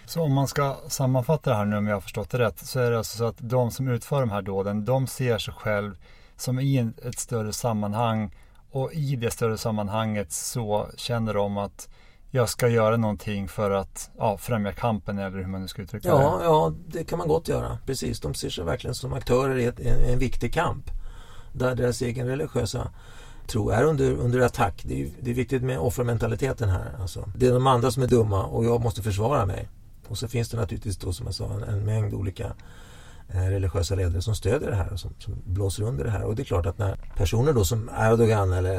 [0.06, 2.80] Så om man ska sammanfatta det här nu om jag har förstått det rätt så
[2.80, 5.96] är det alltså så att de som utför de här dåden de ser sig själv
[6.36, 8.34] som i ett större sammanhang
[8.70, 11.88] och i det större sammanhanget så känner de att
[12.30, 16.08] jag ska göra någonting för att ja, främja kampen eller hur man nu ska uttrycka
[16.08, 16.44] ja, det.
[16.44, 17.78] Ja, det kan man gott göra.
[17.86, 20.90] Precis, de ser sig verkligen som aktörer i en, en viktig kamp
[21.58, 22.90] där deras egen religiösa
[23.46, 24.82] tro är under, under attack.
[24.84, 26.96] Det är, det är viktigt med offermentaliteten här.
[27.00, 27.28] Alltså.
[27.36, 29.68] Det är de andra som är dumma och jag måste försvara mig.
[30.08, 32.52] Och så finns det naturligtvis då som jag sa en, en mängd olika
[33.28, 36.24] eh, religiösa ledare som stödjer det här och som, som, blåser under det här.
[36.24, 38.78] Och det är klart att när personer då som Erdogan eller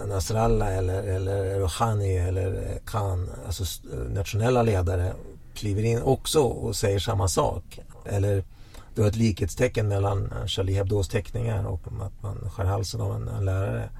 [0.00, 5.12] eh, Nasrallah eller, eller Rouhani eller eh, Khan, alltså eh, nationella ledare
[5.54, 7.80] kliver in också och säger samma sak.
[8.04, 8.44] Eller
[8.98, 13.14] det var ett likhetstecken mellan eh, Charlie Hebdos teckningar och att man skär halsen av
[13.14, 13.90] en, en lärare.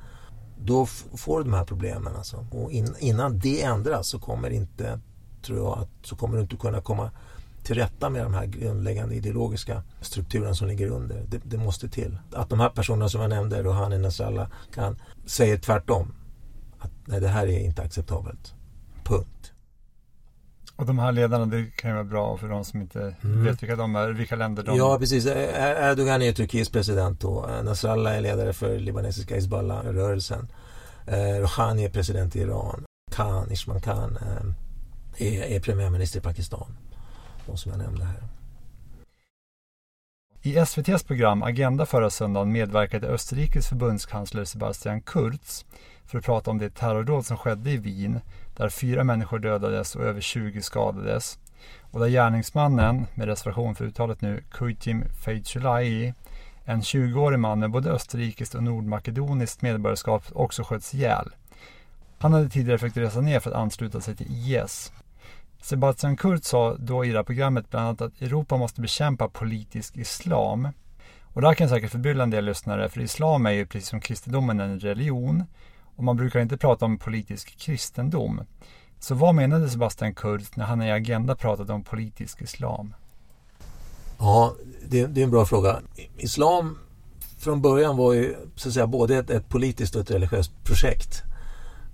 [0.60, 2.16] Då får du de här problemen.
[2.16, 2.46] Alltså.
[2.50, 5.00] Och in, innan det ändras så kommer inte,
[5.42, 7.10] tror jag, att, så kommer du inte kunna komma
[7.62, 11.24] till rätta med de här grundläggande ideologiska strukturerna som ligger under.
[11.28, 12.18] Det, det måste till.
[12.32, 16.14] Att de här personerna som jag nämnde, Rouhani Nasrallah, kan säga tvärtom.
[16.78, 18.54] Att nej, det här är inte acceptabelt.
[20.78, 23.44] Och de här ledarna, det kan ju vara bra för de som inte mm.
[23.44, 25.26] vet vilka de är, vilka länder de Ja, precis.
[25.26, 27.48] Erdogan är Turkiets president då.
[27.64, 30.48] Nasrallah är ledare för libanesiska Hizbollah-rörelsen.
[31.06, 32.84] Eh, Rouhani är president i Iran.
[33.10, 34.18] Khan, Ishman Khan,
[35.16, 36.76] eh, är, är premiärminister i Pakistan.
[37.46, 38.22] De som jag nämnde här.
[40.42, 45.64] I SVTs program Agenda förra söndagen medverkade Österrikes förbundskansler Sebastian Kurz
[46.06, 48.20] för att prata om det terrordåd som skedde i Wien
[48.58, 51.38] där fyra människor dödades och över 20 skadades
[51.90, 56.14] och där gärningsmannen, med reservation för uttalet nu, Kujtim Feitshulai,
[56.64, 61.28] en 20-årig man med både österrikiskt och nordmakedoniskt medborgarskap också sköts ihjäl.
[62.18, 64.92] Han hade tidigare försökt resa ner för att ansluta sig till IS.
[65.62, 69.96] Sebastian Kurz sa då i det här programmet bland annat att Europa måste bekämpa politisk
[69.96, 70.68] islam.
[71.22, 74.00] Och det här kan säkert förbrylla en del lyssnare, för islam är ju precis som
[74.00, 75.44] kristendomen en religion
[75.98, 78.40] och man brukar inte prata om politisk kristendom.
[79.00, 82.94] Så vad menade Sebastian Kurz när han i Agenda pratade om politisk islam?
[84.18, 84.54] Ja,
[84.88, 85.80] det, det är en bra fråga.
[86.16, 86.78] Islam
[87.38, 91.22] från början var ju så att säga både ett, ett politiskt och ett religiöst projekt.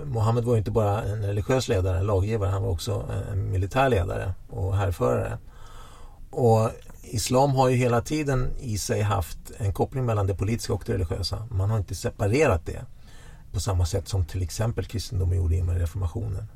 [0.04, 4.34] Mohammed var inte bara en religiös ledare, en laggivare, han var också en militär ledare
[4.50, 5.38] och härförare.
[6.30, 6.70] Och
[7.02, 10.92] Islam har ju hela tiden i sig haft en koppling mellan det politiska och det
[10.92, 11.48] religiösa.
[11.50, 12.84] Man har inte separerat det
[13.54, 16.46] på samma sätt som till exempel kristendomen gjorde i med reformationen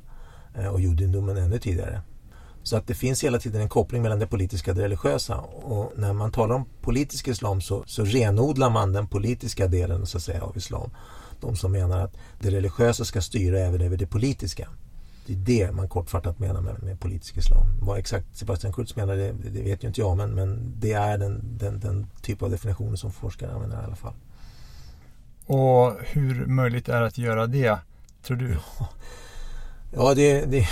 [0.55, 2.01] eh, och judendomen ännu tidigare.
[2.63, 5.37] Så att det finns hela tiden en koppling mellan det politiska och det religiösa.
[5.37, 10.17] Och när man talar om politisk islam så, så renodlar man den politiska delen så
[10.17, 10.89] att säga, av islam.
[11.41, 14.69] De som menar att det religiösa ska styra även över det politiska.
[15.25, 17.67] Det är det man kortfattat menar med, med politisk islam.
[17.81, 21.17] Vad exakt Sebastian Kurz menar det, det vet ju inte jag men, men det är
[21.17, 24.13] den, den, den typ av definitioner som forskare använder i alla fall.
[25.49, 27.77] Och hur möjligt är att göra det,
[28.23, 28.57] tror du?
[29.91, 30.69] Ja, det, det är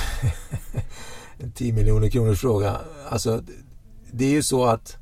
[1.37, 2.77] en 10 miljoner kronors fråga.
[3.09, 3.43] Alltså,
[4.11, 4.97] det är ju så att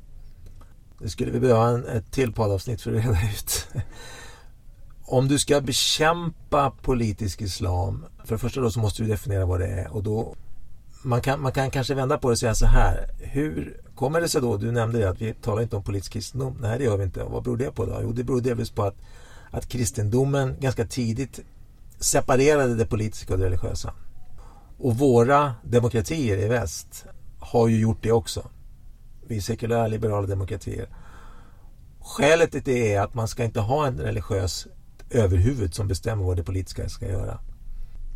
[0.98, 3.68] det skulle vi behöva en, ett till poddavsnitt för att reda ut.
[5.04, 9.60] Om du ska bekämpa politisk islam, för det första då så måste du definiera vad
[9.60, 10.34] det är och då
[11.02, 13.10] man kan, man kan kanske vända på det och säga så här.
[13.18, 16.56] Hur kommer det sig då, du nämnde det att vi talar inte om politisk kristendom.
[16.60, 17.24] Nej det gör vi inte.
[17.24, 17.98] Vad beror det på då?
[18.02, 18.96] Jo det beror delvis på att
[19.50, 21.40] att kristendomen ganska tidigt
[21.98, 23.94] separerade det politiska och det religiösa.
[24.78, 27.06] Och våra demokratier i väst
[27.38, 28.50] har ju gjort det också.
[29.26, 30.88] Vi sekulära liberala demokratier.
[32.00, 34.66] Skälet till det är att man ska inte ha en religiös
[35.10, 37.38] överhuvud som bestämmer vad det politiska ska göra.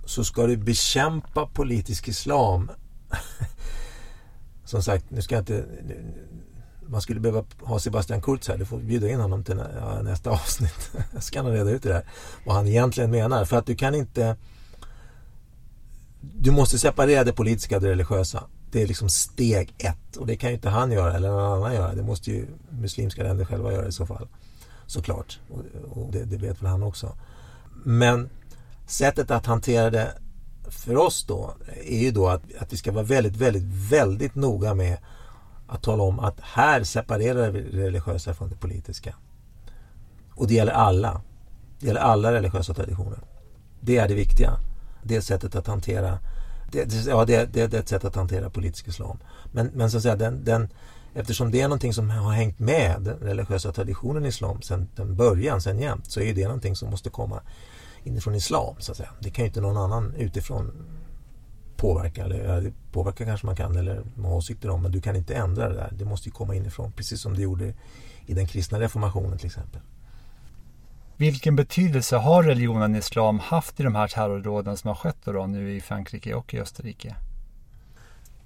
[0.05, 2.71] Så ska du bekämpa politisk islam
[4.65, 5.65] som sagt, nu ska jag inte
[6.91, 8.59] man skulle behöva ha Sebastian Kurz här.
[8.59, 9.57] Du får bjuda in honom till
[10.03, 10.91] nästa avsnitt.
[11.13, 12.05] Jag ska han reda ut det där.
[12.47, 13.45] Vad han egentligen menar.
[13.45, 14.37] För att du kan inte...
[16.21, 18.45] Du måste separera det politiska och det religiösa.
[18.73, 20.17] Det är liksom steg ett.
[20.17, 21.95] Och det kan ju inte han göra eller någon annan göra.
[21.95, 24.29] Det måste ju muslimska länder själva göra i så fall.
[24.87, 25.39] Såklart.
[25.51, 27.17] Och, och det, det vet väl han också.
[27.85, 28.31] Men
[28.87, 30.15] sättet att hantera det
[30.69, 34.75] för oss då är ju då att, att vi ska vara väldigt, väldigt, väldigt noga
[34.75, 34.99] med
[35.71, 39.15] att tala om att här separerar vi det religiösa från det politiska.
[40.35, 41.23] Och det gäller alla.
[41.79, 43.19] Det gäller alla religiösa traditioner.
[43.81, 44.51] Det är det viktiga.
[45.03, 46.19] Det är sättet att hantera
[46.73, 49.19] det, ja, det, det, det är ett sätt att hantera politisk islam.
[49.53, 50.69] Men, men så att säga, den, den,
[51.15, 55.17] eftersom det är någonting som har hängt med den religiösa traditionen i islam sedan den
[55.17, 57.41] början, sedan jämt, så är det någonting som måste komma
[58.05, 58.75] inifrån islam.
[58.79, 59.11] Så att säga.
[59.21, 60.73] Det kan ju inte någon annan utifrån
[61.81, 62.25] påverka.
[62.25, 65.75] Eller, påverka kanske man kan eller ha åsikter om men du kan inte ändra det
[65.75, 65.91] där.
[65.93, 67.75] Det måste ju komma inifrån precis som det gjorde
[68.27, 69.81] i den kristna reformationen till exempel.
[71.17, 75.77] Vilken betydelse har religionen islam haft i de här terrordåden som har skett då, nu
[75.77, 77.17] i Frankrike och i Österrike?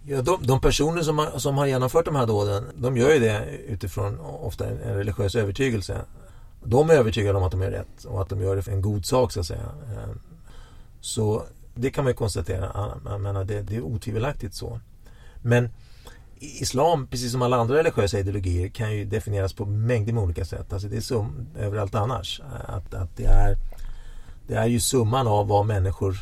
[0.07, 3.19] Ja, de, de, personer som har, som har genomfört de här dåden, de gör ju
[3.19, 6.01] det utifrån ofta en, en religiös övertygelse.
[6.65, 8.83] De är övertygade om att de är rätt och att de gör det för en
[8.83, 9.69] god sak så att säga.
[9.93, 10.15] Eh,
[11.01, 11.45] så
[11.75, 12.93] det kan man ju konstatera.
[13.05, 14.81] Jag menar, det, det är otvivelaktigt så.
[15.43, 15.69] Men
[16.39, 20.73] Islam, precis som alla andra religiösa ideologier, kan ju definieras på mängder med olika sätt.
[20.73, 22.41] Alltså det är som överallt annars.
[22.67, 23.57] Att, att det, är,
[24.47, 26.17] det är ju summan av vad människor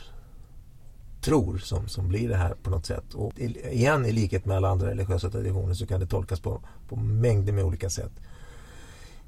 [1.20, 3.14] tror som, som blir det här på något sätt.
[3.14, 6.96] Och igen, i likhet med alla andra religiösa traditioner så kan det tolkas på, på
[6.96, 8.12] mängder med olika sätt.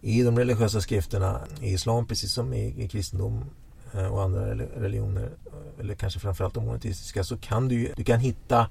[0.01, 3.45] I de religiösa skrifterna i islam, precis som i, i kristendom,
[3.97, 8.21] Eh, och andra religioner, eh, eller kanske framförallt de monoteistiska, så kan du, du kan
[8.21, 8.67] hitta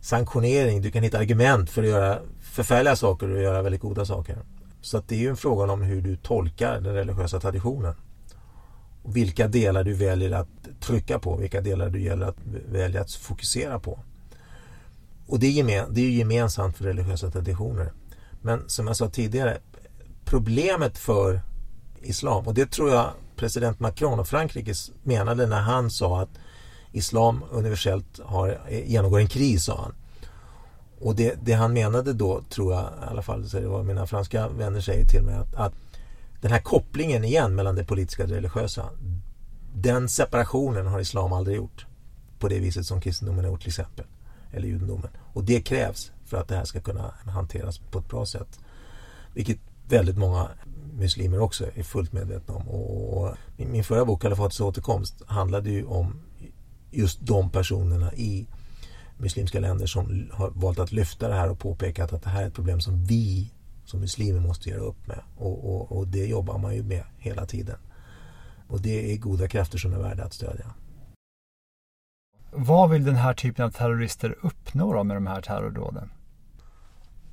[0.00, 4.38] sanktionering, du kan hitta argument för att göra förfärliga saker och göra väldigt goda saker.
[4.80, 7.94] Så att det är ju en fråga om hur du tolkar den religiösa traditionen.
[9.02, 10.48] Och vilka delar du väljer att
[10.80, 12.36] trycka på, vilka delar du gäller att
[12.68, 13.98] välja att fokusera på.
[15.26, 17.92] och det är, gemen, det är gemensamt för religiösa traditioner.
[18.42, 19.58] Men som jag sa tidigare,
[20.24, 21.40] problemet för
[22.02, 26.38] islam, och det tror jag president Macron och Frankrike menade när han sa att
[26.92, 29.94] islam universellt har, eh, genomgår en kris, sa han.
[31.00, 34.06] Och det, det, han menade då, tror jag, i alla fall så det var mina
[34.06, 35.72] franska vänner säger till mig, att, att
[36.40, 38.90] den här kopplingen igen mellan det politiska och det religiösa,
[39.74, 41.86] den separationen har islam aldrig gjort.
[42.38, 44.04] På det viset som kristendomen har gjort till exempel.
[44.52, 45.10] Eller judendomen.
[45.32, 48.60] Och det krävs för att det här ska kunna hanteras på ett bra sätt.
[49.34, 50.48] Vilket väldigt många
[50.92, 52.68] muslimer också är fullt medvetna om.
[52.68, 56.20] Och min förra bok, Kalifatets återkomst, handlade ju om
[56.90, 58.46] just de personerna i
[59.16, 62.46] muslimska länder som har valt att lyfta det här och påpekat att det här är
[62.46, 63.52] ett problem som vi
[63.84, 65.20] som muslimer måste göra upp med.
[65.36, 67.76] Och, och, och det jobbar man ju med hela tiden.
[68.68, 70.74] Och det är goda krafter som är värda att stödja.
[72.50, 76.10] Vad vill den här typen av terrorister uppnå då med de här terrordåden?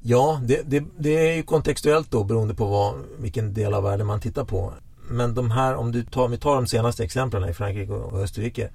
[0.02, 4.08] Ja, det, det, det är ju kontextuellt då beroende på vad, vilken del av världen
[4.08, 4.74] man tittar på.
[5.10, 8.20] Men de här, om du tar, om vi tar de senaste exemplen i Frankrike och
[8.20, 8.70] Österrike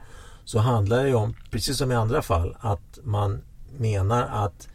[0.44, 3.42] så handlar det ju om, precis som i andra fall, att man
[3.78, 4.68] menar att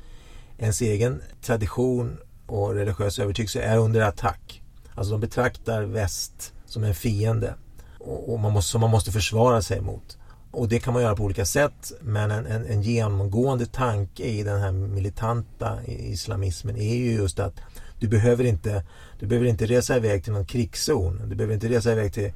[0.58, 4.62] ens egen tradition och religiös övertygelse är under attack.
[4.96, 7.54] Alltså de betraktar väst som en fiende
[8.00, 10.18] och man måste, som man måste försvara sig mot.
[10.52, 14.44] Och det kan man göra på olika sätt men en, en, en genomgående tanke i
[14.44, 17.54] den här militanta islamismen är ju just att
[18.00, 18.84] du behöver inte,
[19.20, 21.22] du behöver inte resa iväg till någon krigszon.
[21.30, 22.34] Du behöver inte resa iväg till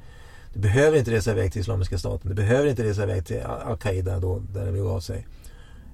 [0.54, 2.28] du behöver inte resa iväg till Islamiska staten.
[2.28, 5.26] Du behöver inte resa iväg till Al-Qaida då, där det begav sig.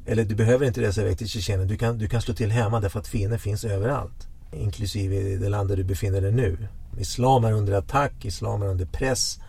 [0.07, 1.69] Eller du behöver inte resa iväg till Tjetjenien.
[1.69, 4.29] Du kan, du kan slå till hemma därför att fienden finns överallt.
[4.53, 6.69] Inklusive i det land där du befinner dig nu.
[6.99, 9.41] Islam är under attack, islam är under press.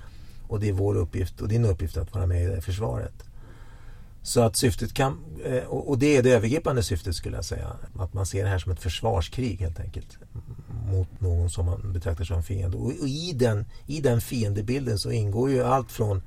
[0.52, 3.14] Och det är vår uppgift och din uppgift att vara med i det försvaret.
[4.22, 7.68] Så att syftet kan, eh, och det är det övergripande syftet skulle jag säga.
[7.96, 10.18] Att man ser det här som ett försvarskrig helt enkelt.
[10.92, 12.78] Mot någon som man betraktar som fiende.
[12.78, 16.22] Och i den, i den fiendebilden så ingår ju allt från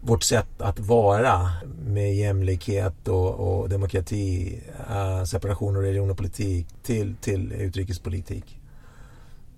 [0.00, 1.50] vårt sätt att vara
[1.86, 8.60] med jämlikhet och, och demokrati, äh, separation av religion och politik till, till utrikespolitik.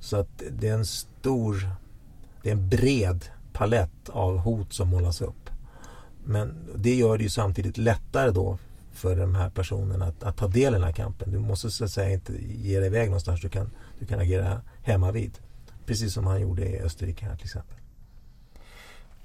[0.01, 1.71] Så att det är en stor,
[2.43, 5.51] det är en bred palett av hot som målas upp.
[6.25, 8.59] Men det gör det ju samtidigt lättare då
[8.93, 11.31] för de här personerna att, att ta del i den här kampen.
[11.31, 13.41] Du måste så att säga inte ge dig iväg någonstans.
[13.41, 15.39] Du kan, du kan agera hemma vid.
[15.87, 17.77] Precis som han gjorde i Österrike här till exempel.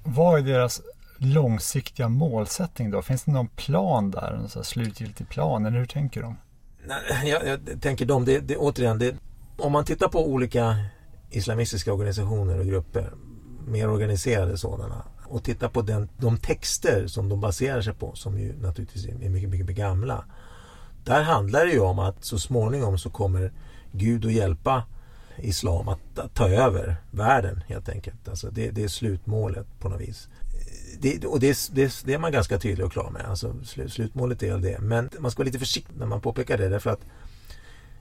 [0.04, 0.82] Vad är deras
[1.16, 3.02] långsiktiga målsättning då?
[3.02, 4.32] Finns det någon plan där?
[4.32, 5.66] En så slutgiltig plan?
[5.66, 6.36] Eller hur tänker de?
[6.86, 9.14] Nej, jag, jag tänker de, det, det, återigen, det,
[9.56, 10.76] om man tittar på olika
[11.30, 13.12] islamistiska organisationer och grupper
[13.68, 15.04] mer organiserade sådana.
[15.24, 19.12] Och titta på den, de texter som de baserar sig på, som ju naturligtvis är
[19.12, 20.24] mycket, mycket, mycket gamla.
[21.04, 23.52] Där handlar det ju om att så småningom så kommer
[23.92, 24.82] Gud att hjälpa
[25.36, 28.28] Islam att, att ta över världen helt enkelt.
[28.28, 30.28] Alltså det, det är slutmålet på något vis.
[31.00, 33.24] Det, och det, det, det, är man ganska tydlig och klar med.
[33.24, 33.54] Alltså
[33.88, 34.78] slutmålet är det.
[34.78, 37.00] Men man ska vara lite försiktig när man påpekar det därför att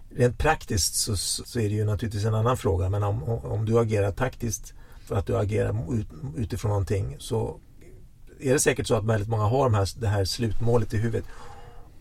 [0.09, 2.89] rent praktiskt så, så är det ju naturligtvis en annan fråga.
[2.89, 4.73] Men om, om du agerar taktiskt
[5.07, 7.59] för att du agerar ut, utifrån någonting så
[8.39, 11.25] är det säkert så att väldigt många har de här, det här slutmålet i huvudet.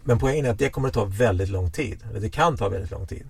[0.04, 2.04] Men poängen är att det kommer att ta väldigt lång tid.
[2.10, 3.26] Eller det kan ta väldigt lång tid.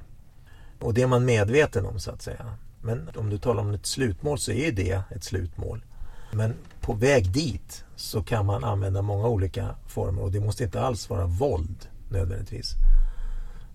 [0.80, 2.54] Och det är man medveten om så att säga.
[2.82, 5.84] Men om du talar om ett slutmål så är det ett slutmål.
[6.32, 10.80] Men på väg dit så kan man använda många olika former och det måste inte
[10.80, 12.74] alls vara våld nödvändigtvis.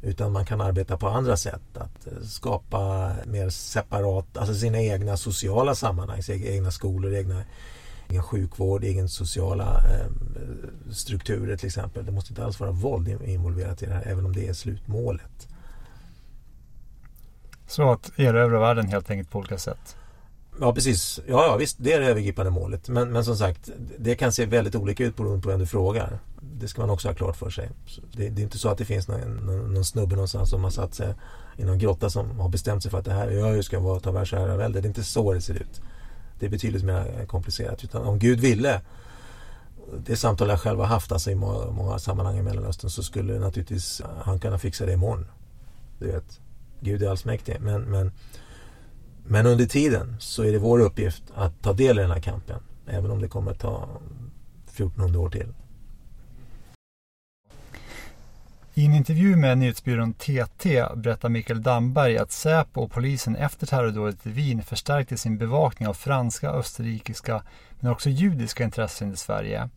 [0.01, 1.77] Utan man kan arbeta på andra sätt.
[1.77, 7.43] Att eh, skapa mer separat, alltså sina egna sociala sammanhang, sina egna skolor, egna,
[8.09, 10.07] egen sjukvård, egen sociala eh,
[10.91, 12.05] strukturer till exempel.
[12.05, 15.47] Det måste inte alls vara våld involverat i det här, även om det är slutmålet.
[17.67, 19.97] Så att erövra världen helt enkelt på olika sätt?
[20.61, 22.89] Ja precis, ja, ja visst det är det övergripande målet.
[22.89, 26.19] Men, men som sagt, det kan se väldigt olika ut beroende på vem du frågar
[26.61, 27.69] det ska man också ha klart för sig.
[28.11, 30.71] Det, det, är inte så att det finns någon, någon, någon snubbe någonstans som har
[30.71, 31.13] satt sig
[31.57, 34.11] i någon grotta som har bestämt sig för att det här jag ska vara, ta
[34.11, 34.81] världsherravälde.
[34.81, 35.81] Det är inte så det ser ut.
[36.39, 37.83] Det är betydligt mer komplicerat.
[37.83, 38.81] Utan om Gud ville
[40.05, 43.39] det samtal jag själv har haft alltså i många, många sammanhang i Mellanöstern så skulle
[43.39, 45.25] naturligtvis han kunna fixa det imorgon.
[45.99, 46.39] Du vet,
[46.79, 47.57] Gud är allsmäktig.
[47.59, 48.11] Men, men,
[49.27, 52.59] men under tiden så är det vår uppgift att ta del i den här kampen.
[52.87, 53.89] Även om det kommer att ta
[54.67, 55.53] 1400 år till.
[58.73, 64.27] I en intervju med nyhetsbyrån TT berättar Mikael Damberg att Säpo och polisen efter terrordådet
[64.27, 67.43] i Wien förstärkte sin bevakning av franska, österrikiska
[67.79, 69.69] men också judiska intressen i Sverige.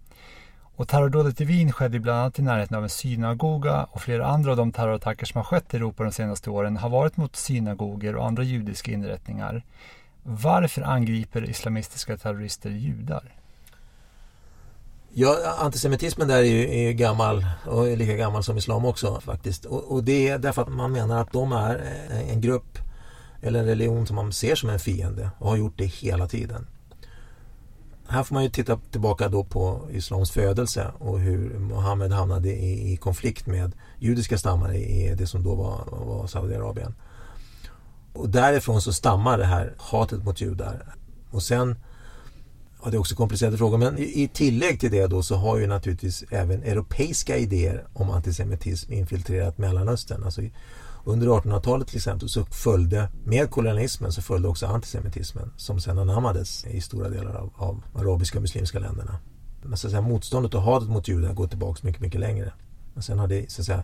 [0.76, 4.50] Och terrordådet i Wien skedde bland annat i närheten av en synagoga och flera andra
[4.50, 8.16] av de terrorattacker som har skett i Europa de senaste åren har varit mot synagogor
[8.16, 9.62] och andra judiska inrättningar.
[10.22, 13.34] Varför angriper islamistiska terrorister judar?
[15.12, 19.64] Ja, antisemitismen där är ju, är gammal och är lika gammal som islam också faktiskt.
[19.64, 21.74] Och, och, det är därför att man menar att de är
[22.10, 22.78] eh, en grupp
[23.42, 26.66] eller en religion som man ser som en fiende och har gjort det hela tiden.
[28.08, 32.92] Här får man ju titta tillbaka då på islams födelse och hur Mohammed hamnade i,
[32.92, 36.94] i konflikt med judiska stammar i det som då var, var Saudiarabien.
[38.12, 40.94] Och därifrån så stammar det här hatet mot judar.
[41.30, 41.76] Och sen
[42.84, 45.66] Ja, det är också komplicerade frågor men i tillägg till det då så har ju
[45.66, 50.24] naturligtvis även europeiska idéer om antisemitism infiltrerat Mellanöstern.
[50.24, 50.42] Alltså
[51.04, 56.66] under 1800-talet till exempel så följde, med kolonialismen så följde också antisemitismen som sedan anammades
[56.66, 59.18] i stora delar av, av arabiska och muslimska länderna.
[59.62, 62.52] Men så att säga, motståndet och hatet mot judar går tillbaka mycket, mycket längre.
[62.94, 63.82] Men sen har det så att säga,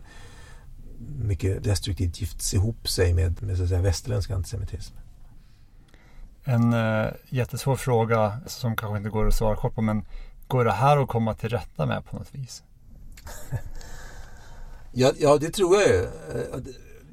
[1.18, 4.95] mycket destruktivt gifts ihop sig med, med så att säga, västerländsk antisemitism.
[6.45, 10.05] En uh, jättesvår fråga som kanske inte går att svara kort på men
[10.47, 12.62] går det här att komma till rätta med på något vis?
[14.93, 16.09] ja, ja, det tror jag ju.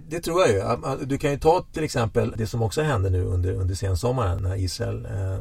[0.09, 1.05] Det tror jag ju.
[1.05, 4.55] Du kan ju ta till exempel det som också hände nu under, under sensommaren när
[4.55, 5.39] Israel eh,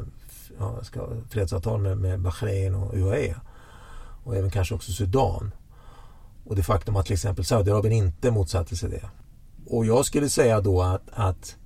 [0.58, 3.34] ja, ska fredsavtal med, med Bahrain och UAE.
[4.24, 5.54] Och även kanske också Sudan.
[6.44, 9.10] Och det faktum att till exempel Saudiarabien inte motsatte sig det.
[9.66, 11.56] Och jag skulle säga då att, att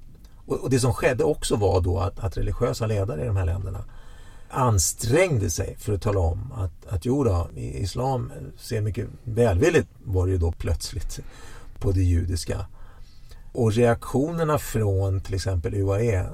[0.46, 3.84] och, det som skedde också var då att, att religiösa ledare i de här länderna
[4.48, 10.26] ansträngde sig för att tala om att, att jo då, islam ser mycket välvilligt var
[10.26, 11.20] det ju då plötsligt
[11.78, 12.66] på det judiska.
[13.53, 16.24] Och reaktionerna från till exempel UAE eh,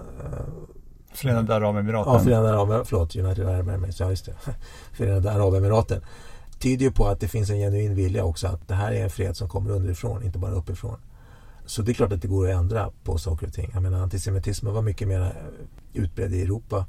[1.17, 2.13] Förenade Arabemiraten.
[2.13, 2.87] Ja, Förenade Arabemiraten.
[2.87, 4.01] Förlåt, United Arab Emirates.
[4.01, 4.35] Ja, just det.
[4.93, 6.01] Förenade Arabemiraten.
[6.59, 9.11] Tyder ju på att det finns en genuin vilja också att det här är en
[9.11, 10.97] fred som kommer underifrån, inte bara uppifrån.
[11.67, 13.71] Så det är klart att det går att ändra på saker och ting.
[13.75, 15.43] Jag menar antisemitismen var mycket mer
[15.93, 16.87] utbredd i Europa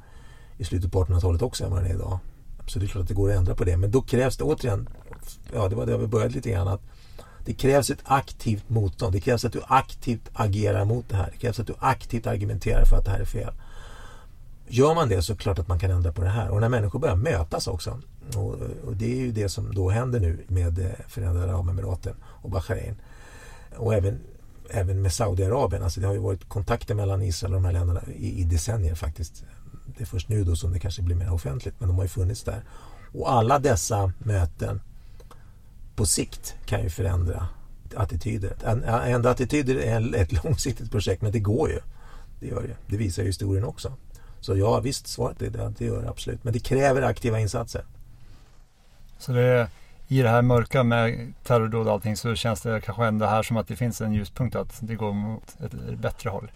[0.57, 2.19] i slutet på 1800-talet också än vad den är idag.
[2.67, 3.77] Så det är klart att det går att ändra på det.
[3.77, 4.89] Men då krävs det återigen,
[5.53, 6.81] ja det var det vi började lite grann, att
[7.47, 9.13] det krävs ett aktivt motstånd.
[9.13, 11.29] Det krävs att du aktivt agerar mot det här.
[11.31, 13.53] Det krävs att du aktivt argumenterar för att det här är fel.
[14.67, 16.49] Gör man det så är det klart att man kan ändra på det här.
[16.49, 18.01] Och när människor börjar mötas också.
[18.35, 22.49] Och, och det är ju det som då händer nu med eh, Förenade Arabemiraten och
[22.49, 22.95] Bahrain.
[23.75, 24.19] Och även,
[24.69, 25.83] även med Saudiarabien.
[25.83, 28.95] Alltså det har ju varit kontakter mellan Israel och de här länderna i, i decennier
[28.95, 29.43] faktiskt.
[29.97, 32.09] Det är först nu då som det kanske blir mer offentligt men de har ju
[32.09, 32.63] funnits där.
[33.13, 34.81] Och alla dessa möten
[35.97, 37.47] på sikt kan ju förändra
[37.95, 38.53] attityder.
[39.05, 41.79] Ändra attityder är ett långsiktigt projekt men det går ju.
[42.39, 42.75] Det gör det.
[42.87, 43.93] Det visar ju historien också.
[44.39, 45.73] Så ja, visst, svaret är det.
[45.77, 46.43] Det gör det absolut.
[46.43, 47.85] Men det kräver aktiva insatser.
[49.17, 49.67] Så det är,
[50.07, 53.57] i det här mörka med terrordåd och allting så känns det kanske ändå här som
[53.57, 56.51] att det finns en ljuspunkt att det går mot ett bättre håll.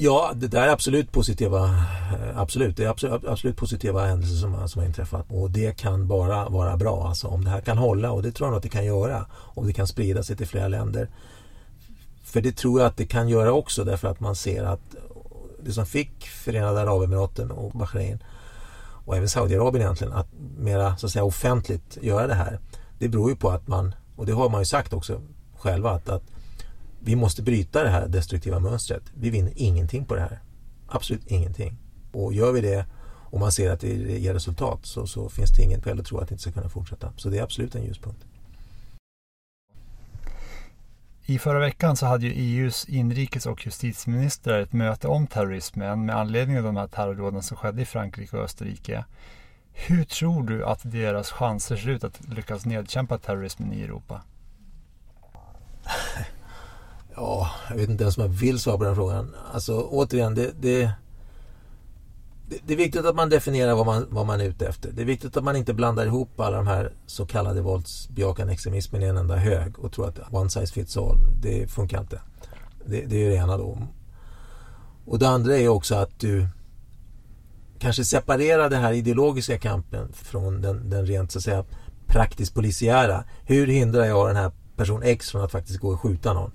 [0.00, 4.68] Ja, det där är absolut positiva, eh, absolut, det är absolut, absolut positiva händelser som,
[4.68, 7.08] som har inträffat och det kan bara vara bra.
[7.08, 9.26] Alltså om det här kan hålla och det tror jag att det kan göra.
[9.32, 11.08] Om det kan sprida sig till flera länder.
[12.22, 14.96] För det tror jag att det kan göra också därför att man ser att
[15.62, 18.22] det som fick Förenade Arabemiraten och Bahrain
[19.04, 20.28] och även Saudiarabien egentligen att
[20.58, 22.58] mera så att säga offentligt göra det här.
[22.98, 25.20] Det beror ju på att man, och det har man ju sagt också
[25.58, 26.22] själva, att, att
[27.00, 29.02] vi måste bryta det här destruktiva mönstret.
[29.14, 30.40] Vi vinner ingenting på det här.
[30.86, 31.76] Absolut ingenting.
[32.12, 32.86] Och gör vi det
[33.30, 33.88] och man ser att det
[34.18, 36.68] ger resultat så, så finns det inget skäl att tro att det inte ska kunna
[36.68, 37.12] fortsätta.
[37.16, 38.24] Så det är absolut en ljuspunkt.
[41.26, 46.16] I förra veckan så hade ju EUs inrikes och justitieministrar ett möte om terrorismen med
[46.16, 49.04] anledning av de här terrordåden som skedde i Frankrike och Österrike.
[49.72, 54.22] Hur tror du att deras chanser ser ut att lyckas nedkämpa terrorismen i Europa?
[57.20, 59.34] Ja, jag vet inte ens om jag vill svara på den frågan.
[59.52, 60.92] Alltså återigen, det, det,
[62.66, 64.92] det, är viktigt att man definierar vad man, vad man är ute efter.
[64.92, 69.02] Det är viktigt att man inte blandar ihop alla de här så kallade våldsbejakande extremismen
[69.02, 71.18] i en enda hög och tror att one size fits all.
[71.42, 72.20] Det funkar inte.
[72.86, 73.78] Det, det är det ena då.
[75.06, 76.48] Och det andra är också att du
[77.78, 81.64] kanske separerar den här ideologiska kampen från den, den rent så att säga
[82.06, 83.24] praktiskt polisiära.
[83.44, 86.52] Hur hindrar jag den här person X från att faktiskt gå och skjuta någon?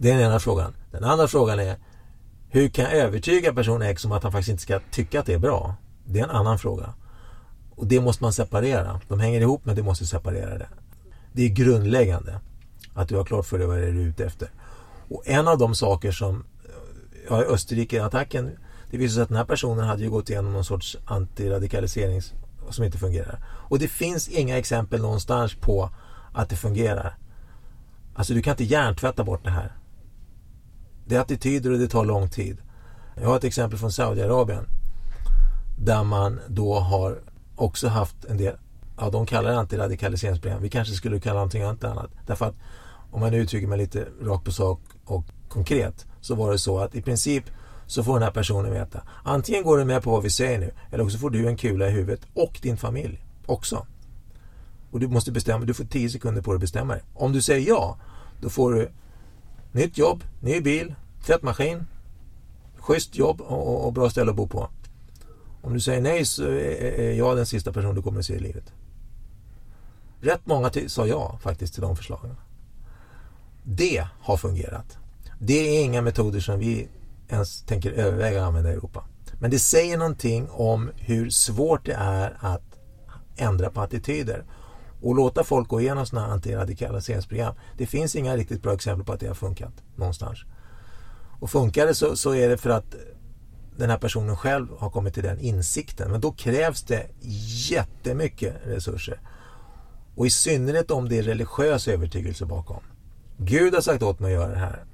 [0.00, 0.74] Det är den ena frågan.
[0.90, 1.76] Den andra frågan är
[2.48, 5.34] hur kan jag övertyga person X om att han faktiskt inte ska tycka att det
[5.34, 5.74] är bra?
[6.04, 6.94] Det är en annan fråga.
[7.76, 9.00] Och det måste man separera.
[9.08, 10.68] De hänger ihop men du måste separera det.
[11.32, 12.40] Det är grundläggande
[12.94, 14.50] att du har klart för dig vad det är du är ute efter.
[15.08, 16.44] Och en av de saker som
[17.28, 18.50] ja, Österrike-attacken
[18.90, 22.22] det visade sig att den här personen hade ju gått igenom någon sorts antiradikalisering
[22.70, 23.44] som inte fungerar.
[23.46, 25.90] Och det finns inga exempel någonstans på
[26.32, 27.16] att det fungerar.
[28.14, 29.77] Alltså du kan inte hjärntvätta bort det här.
[31.08, 32.58] Det är attityder och det tar lång tid.
[33.20, 34.64] Jag har ett exempel från Saudiarabien
[35.78, 37.18] där man då har
[37.56, 38.54] också haft en del,
[38.96, 40.62] ja de kallar det antiradikaliseringsprogram.
[40.62, 42.10] Vi kanske skulle kalla någonting annat.
[42.26, 42.54] Därför att
[43.10, 46.94] om man uttrycker mig lite rakt på sak och konkret så var det så att
[46.94, 47.44] i princip
[47.86, 50.70] så får den här personen veta antingen går du med på vad vi säger nu
[50.90, 53.86] eller också får du en kula i huvudet och din familj också.
[54.90, 57.02] Och du måste bestämma, du får 10 sekunder på dig att bestämma dig.
[57.14, 57.98] Om du säger ja,
[58.40, 58.90] då får du
[59.72, 60.94] nytt jobb, ny bil,
[61.26, 61.86] tvättmaskin,
[62.76, 64.68] schysst jobb och, och bra ställe att bo på.
[65.62, 68.38] Om du säger nej så är jag den sista person du kommer att se i
[68.38, 68.72] livet.
[70.20, 72.36] Rätt många sa ja faktiskt till de förslagen.
[73.62, 74.98] Det har fungerat.
[75.38, 76.88] Det är inga metoder som vi
[77.28, 79.04] ens tänker överväga att använda i Europa.
[79.40, 82.78] Men det säger någonting om hur svårt det är att
[83.36, 84.44] ändra på attityder
[85.02, 87.54] och låta folk gå igenom sådana här antiradikaliseringsprogram.
[87.76, 90.38] Det finns inga riktigt bra exempel på att det har funkat någonstans.
[91.40, 92.94] Och funkar det så, så är det för att
[93.76, 96.10] den här personen själv har kommit till den insikten.
[96.10, 97.06] Men då krävs det
[97.70, 99.20] jättemycket resurser.
[100.14, 102.80] Och i synnerhet om det är religiös övertygelse bakom.
[103.36, 104.84] Gud har sagt åt mig att göra det här.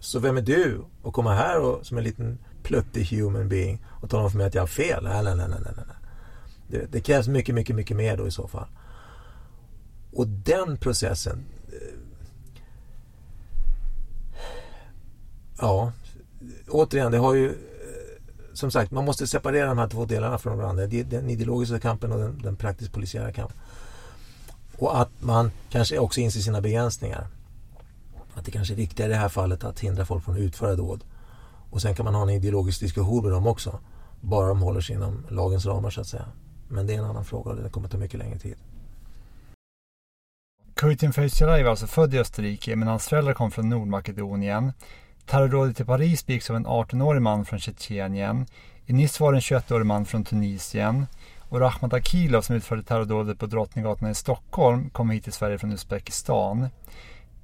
[0.00, 4.10] Så vem är du att komma här och, som en liten pluttig human being och
[4.10, 5.04] tala om för mig att jag har fel?
[5.04, 5.96] Nej, nej, nej, nej, nej.
[6.68, 8.66] Det, det krävs mycket, mycket, mycket mer då i så fall.
[10.12, 11.98] Och den processen eh,
[15.58, 15.92] Ja,
[16.68, 17.54] återigen, det har ju eh,
[18.52, 20.86] som sagt, man måste separera de här två delarna från varandra.
[20.86, 23.56] Den ideologiska kampen och den, den praktiskt polisiära kampen.
[24.78, 27.26] Och att man kanske också inser sina begränsningar.
[28.34, 30.76] Att det kanske är viktigare i det här fallet att hindra folk från att utföra
[30.76, 31.04] dåd.
[31.70, 33.78] Och sen kan man ha en ideologisk diskussion med dem också.
[34.20, 36.26] Bara de håller sig inom lagens ramar så att säga.
[36.68, 38.56] Men det är en annan fråga och det kommer ta mycket längre tid.
[40.82, 44.72] Kurtin Fejsjalaj var alltså född i Österrike men hans föräldrar kom från Nordmakedonien.
[45.26, 48.46] Terrordådet i Paris begicks av en 18-årig man från Tjetjenien.
[48.86, 51.06] I Nice var det en 21-årig man från Tunisien.
[51.38, 55.72] Och Rahmat Akilov som utförde terrordådet på Drottninggatan i Stockholm kom hit till Sverige från
[55.72, 56.68] Uzbekistan.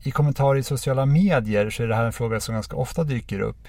[0.02, 3.40] I kommentarer i sociala medier så är det här en fråga som ganska ofta dyker
[3.40, 3.68] upp.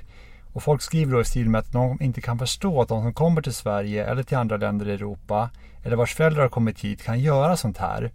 [0.53, 3.13] Och folk skriver då i stil med att de inte kan förstå att de som
[3.13, 5.49] kommer till Sverige eller till andra länder i Europa
[5.84, 8.11] eller vars föräldrar har kommit hit kan göra sånt här.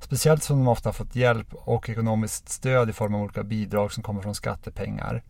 [0.00, 4.02] Speciellt som de ofta fått hjälp och ekonomiskt stöd i form av olika bidrag som
[4.02, 5.22] kommer från skattepengar.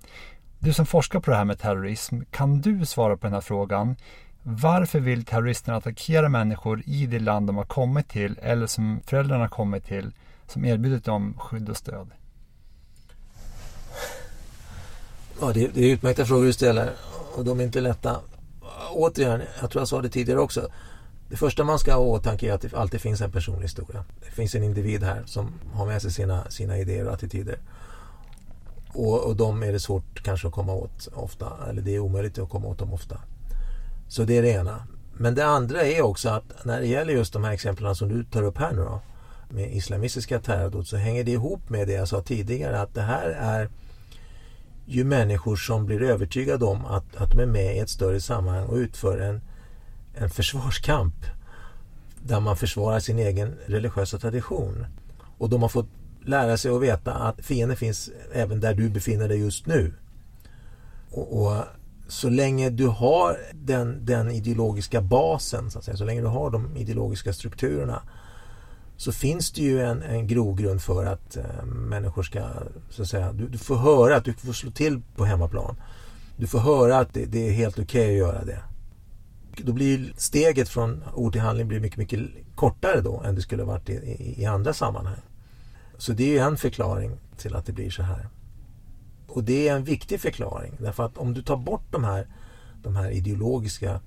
[0.59, 3.97] Du som forskar på det här med terrorism, kan du svara på den här frågan?
[4.43, 9.45] Varför vill terroristerna attackera människor i det land de har kommit till eller som föräldrarna
[9.45, 10.13] har kommit till
[10.47, 12.11] som erbjudit dem skydd och stöd?
[15.41, 16.91] Ja, det, det är utmärkta frågor du ställer
[17.37, 18.21] och de är inte lätta.
[18.91, 20.69] Återigen, jag tror jag sa det tidigare också.
[21.29, 24.05] Det första man ska ha i åtanke är att det alltid finns en personlig historia.
[24.21, 27.59] Det finns en individ här som har med sig sina, sina idéer och attityder.
[28.89, 32.39] Och, och de är det svårt kanske att komma åt ofta, eller det är omöjligt
[32.39, 33.21] att komma åt dem ofta.
[34.09, 34.87] Så det är det ena.
[35.13, 38.25] Men det andra är också att när det gäller just de här exemplen som du
[38.25, 39.01] tar upp här nu då,
[39.49, 43.29] med islamistiska terrordåd så hänger det ihop med det jag sa tidigare att det här
[43.29, 43.71] är
[44.87, 48.67] ju människor som blir övertygade om att, att de är med i ett större sammanhang
[48.67, 49.41] och utför en
[50.17, 51.15] en försvarskamp
[52.23, 54.87] där man försvarar sin egen religiösa tradition.
[55.39, 55.89] Och de har fått
[56.25, 59.93] lära sig att veta att fienden finns även där du befinner dig just nu.
[61.11, 61.63] Och, och
[62.09, 66.51] så länge du har den, den ideologiska basen, så, att säga, så länge du har
[66.51, 68.03] de ideologiska strukturerna
[68.97, 72.45] så finns det ju en, en grogrund för att eh, människor ska,
[72.91, 75.77] så att säga, du, du, får höra att du får slå till på hemmaplan.
[76.37, 78.59] Du får höra att det, det är helt okej okay att göra det
[79.65, 82.21] då blir steget från ord till handling blir mycket, mycket
[82.55, 85.21] kortare då än det skulle varit i, i, i andra sammanhang.
[85.99, 88.29] Så det är en förklaring till att det blir så här.
[89.27, 92.27] Och det är en viktig förklaring därför att om du tar bort de här,
[92.83, 94.01] de här ideologiska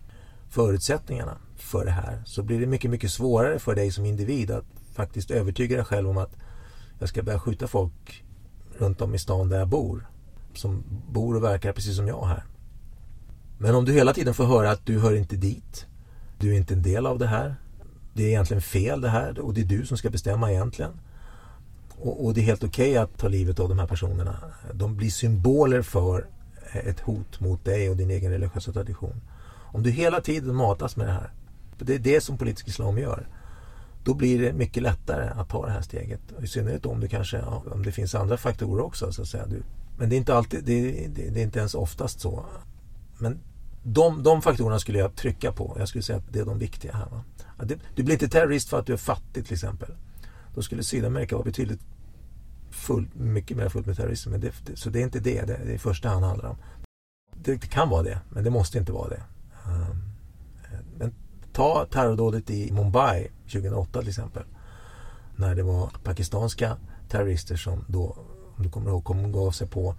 [0.50, 4.66] förutsättningarna för det här så blir det mycket, mycket svårare för dig som individ att
[4.94, 6.36] faktiskt övertyga dig själv om att
[7.00, 8.24] jag ska börja skjuta folk
[8.78, 10.10] runt om i stan där jag bor.
[10.54, 12.44] Som bor och verkar precis som jag här.
[13.62, 15.86] Men om du hela tiden får höra att du hör inte dit.
[16.38, 17.56] Du är inte en del av det här.
[18.14, 20.92] Det är egentligen fel det här och det är du som ska bestämma egentligen.
[21.90, 24.36] Och, och det är helt okej okay att ta livet av de här personerna.
[24.74, 26.26] De blir symboler för
[26.72, 29.22] ett hot mot dig och din egen religiösa tradition.
[29.72, 31.32] Om du hela tiden matas med det här,
[31.78, 33.28] för det är det som politisk islam gör,
[34.04, 36.22] då blir det mycket lättare att ta det här steget.
[36.44, 39.12] I synnerhet om det kanske om det finns andra faktorer också.
[39.12, 39.46] Så att säga.
[39.98, 42.46] Men det är inte alltid, det, är, det är inte ens oftast så.
[43.18, 43.40] Men
[43.84, 45.76] de, de faktorerna skulle jag trycka på.
[45.80, 47.06] Jag skulle säga att det är de viktiga här.
[47.06, 47.24] Va?
[47.96, 49.92] Du blir inte terrorist för att du är fattig till exempel.
[50.56, 51.82] Då skulle Sydamerika vara betydligt
[52.70, 54.32] full, mycket mer fullt med terrorism.
[54.32, 56.58] Men det, så det är inte det det, det i första hand handlar om.
[57.36, 59.24] Det, det, kan vara det, men det måste inte vara det.
[59.66, 60.04] Um,
[60.98, 61.14] men
[61.54, 64.44] ta terrordådet i Mumbai 2008 till exempel.
[65.36, 66.78] När det var pakistanska
[67.10, 68.18] terrorister som då,
[68.58, 69.96] om du kommer ihåg, kom gav sig på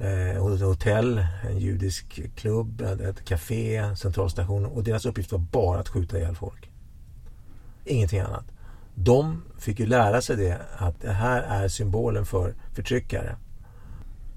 [0.00, 5.88] Eh, ett hotell, en judisk klubb, ett café, centralstation och deras uppgift var bara att
[5.88, 6.70] skjuta ihjäl folk.
[7.84, 8.44] Ingenting annat.
[8.94, 13.36] De fick ju lära sig det att det här är symbolen för förtryckare.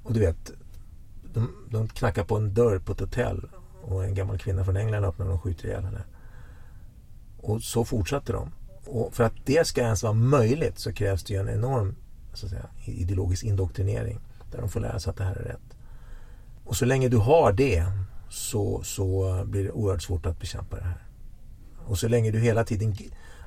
[0.03, 0.51] Och du vet,
[1.33, 3.49] de, de knackar på en dörr på ett hotell
[3.83, 6.03] och en gammal kvinna från England öppnar och skjuter ihjäl henne.
[7.37, 8.51] Och så fortsatte de.
[8.85, 11.95] Och för att det ska ens vara möjligt så krävs det ju en enorm
[12.33, 14.19] så att säga, ideologisk indoktrinering.
[14.53, 15.77] Där de får lära sig att det här är rätt.
[16.63, 17.85] Och så länge du har det
[18.29, 21.03] så, så blir det oerhört svårt att bekämpa det här.
[21.85, 22.95] Och så länge du hela tiden,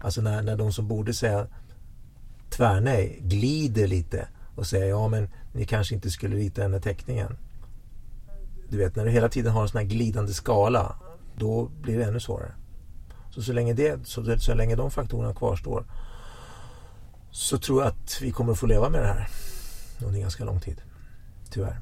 [0.03, 1.47] alltså när, när de som borde säga
[2.51, 7.37] tvärnej glider lite och säger ja men ni kanske inte skulle rita den här teckningen.
[8.69, 10.97] Du vet när du hela tiden har en sån här glidande skala
[11.37, 12.53] då blir det ännu svårare.
[13.31, 15.85] Så, så, länge, det, så, så länge de faktorerna kvarstår
[17.31, 19.29] så tror jag att vi kommer att få leva med det här
[20.05, 20.83] under ganska lång tid.
[21.51, 21.81] Tyvärr.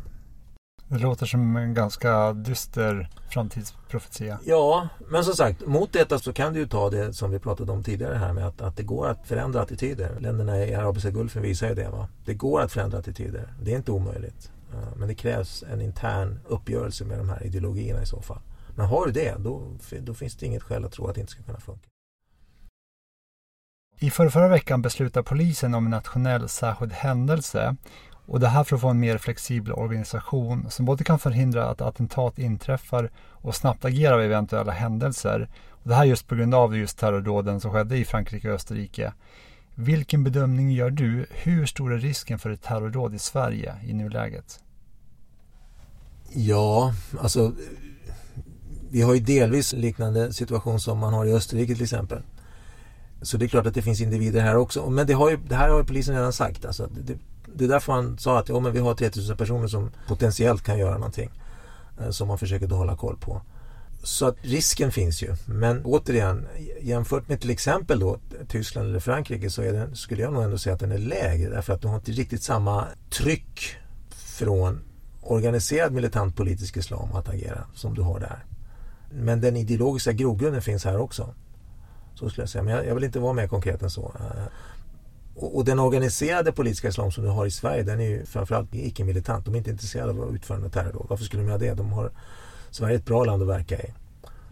[0.89, 4.39] Det låter som en ganska dyster framtidsprofetia.
[4.45, 7.73] Ja, men som sagt, mot detta så kan du ju ta det som vi pratade
[7.73, 10.21] om tidigare här med att, att det går att förändra attityder.
[10.21, 11.89] Länderna i Arabiska Gulfen visar ju det.
[11.89, 12.09] Va?
[12.25, 13.49] Det går att förändra attityder.
[13.63, 14.51] Det är inte omöjligt.
[14.97, 18.41] Men det krävs en intern uppgörelse med de här ideologierna i så fall.
[18.77, 19.63] Men har du det, då,
[20.01, 21.89] då finns det inget skäl att tro att det inte ska kunna funka.
[23.99, 27.77] I förra, förra veckan beslutade polisen om en nationell särskild händelse
[28.27, 31.81] och det här för att få en mer flexibel organisation som både kan förhindra att
[31.81, 35.49] attentat inträffar och snabbt agera vid eventuella händelser.
[35.69, 39.13] Och det här just på grund av just terrordåden som skedde i Frankrike och Österrike.
[39.75, 41.27] Vilken bedömning gör du?
[41.31, 44.61] Hur stor är risken för ett terrordåd i Sverige i nuläget?
[46.33, 47.53] Ja, alltså
[48.91, 52.23] vi har ju delvis liknande situation som man har i Österrike till exempel.
[53.23, 54.91] Så det är klart att det finns individer här också.
[54.91, 56.65] Men det, har ju, det här har ju polisen redan sagt.
[56.65, 57.19] Alltså, det,
[57.55, 60.79] det är därför man sa att ja, men vi har 3000 personer som potentiellt kan
[60.79, 61.31] göra någonting.
[62.01, 63.43] Eh, som man försöker då hålla koll på.
[64.03, 65.37] Så att risken finns ju.
[65.47, 66.47] Men återigen,
[66.83, 70.59] jämfört med till exempel då Tyskland eller Frankrike så är den, skulle jag nog ändå
[70.59, 71.51] säga att den är lägre.
[71.51, 73.77] Därför att du har inte riktigt samma tryck
[74.11, 74.81] från
[75.21, 78.45] organiserad militant politisk islam att agera som du har där.
[79.11, 81.35] Men den ideologiska grogrunden finns här också.
[82.15, 82.63] Så skulle jag säga.
[82.63, 84.13] Men jag, jag vill inte vara mer konkret än så.
[85.37, 88.75] Och, och, den organiserade politiska islam som vi har i Sverige den är ju framförallt
[88.75, 89.45] icke-militant.
[89.45, 91.07] De är inte intresserade av att utföra terrordåd.
[91.09, 91.75] Varför skulle de göra det?
[91.75, 92.11] De har,
[92.71, 93.93] Sverige är ett bra land att verka i.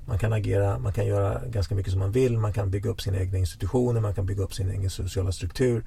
[0.06, 2.38] Man kan agera, man kan göra ganska mycket som man vill.
[2.38, 5.84] Man kan bygga upp sina egna institutioner, man kan bygga upp sin egen sociala struktur.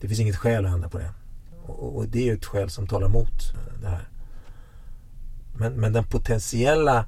[0.00, 1.10] Det finns inget skäl att ändra på det.
[1.62, 4.08] Och, och det är ju ett skäl som talar mot eh, det här.
[5.58, 7.06] Men, men den potentiella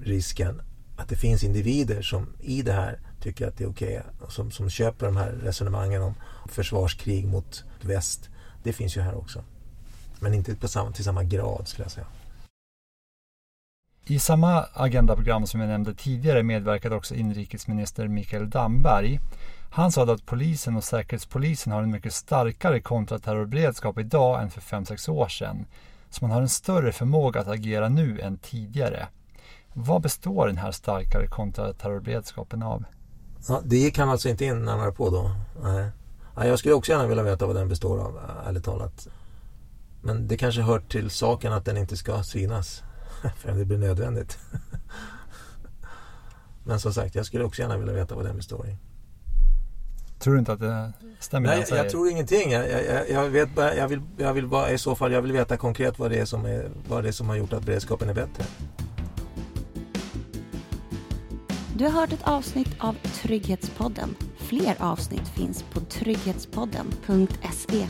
[0.00, 0.62] risken
[0.96, 4.50] att det finns individer som i det här tycker att det är okej okay, som,
[4.50, 6.14] som köper de här resonemangen om
[6.48, 8.28] försvarskrig mot väst.
[8.62, 9.44] Det finns ju här också.
[10.20, 12.06] Men inte på samma, till samma grad skulle jag säga.
[14.04, 19.20] I samma agendaprogram som jag nämnde tidigare medverkade också inrikesminister Mikael Damberg.
[19.70, 25.10] Han sa att polisen och säkerhetspolisen har en mycket starkare kontraterrorberedskap idag än för 5-6
[25.10, 25.66] år sedan.
[26.10, 29.06] Så man har en större förmåga att agera nu än tidigare.
[29.72, 32.84] Vad består den här starkare kontraterrorberedskapen av?
[33.48, 35.30] Ja, det gick han alltså inte in närmare på då?
[35.62, 35.90] Nej.
[36.36, 39.08] Ja, jag skulle också gärna vilja veta vad den består av, ärligt talat.
[40.02, 42.82] Men det kanske hör till saken att den inte ska synas.
[43.36, 44.38] För det blir nödvändigt.
[46.64, 48.76] Men som sagt, jag skulle också gärna vilja veta vad den består i.
[50.18, 51.48] Tror du inte att det stämmer?
[51.48, 52.52] Nej, jag, jag tror ingenting.
[52.52, 55.32] Jag, jag, jag, vet bara, jag, vill, jag vill bara, i så fall, jag vill
[55.32, 58.08] veta konkret vad det är som, är, vad det är som har gjort att beredskapen
[58.08, 58.44] är bättre.
[61.78, 64.16] Du har hört ett avsnitt av Trygghetspodden.
[64.36, 67.86] Fler avsnitt finns på trygghetspodden.se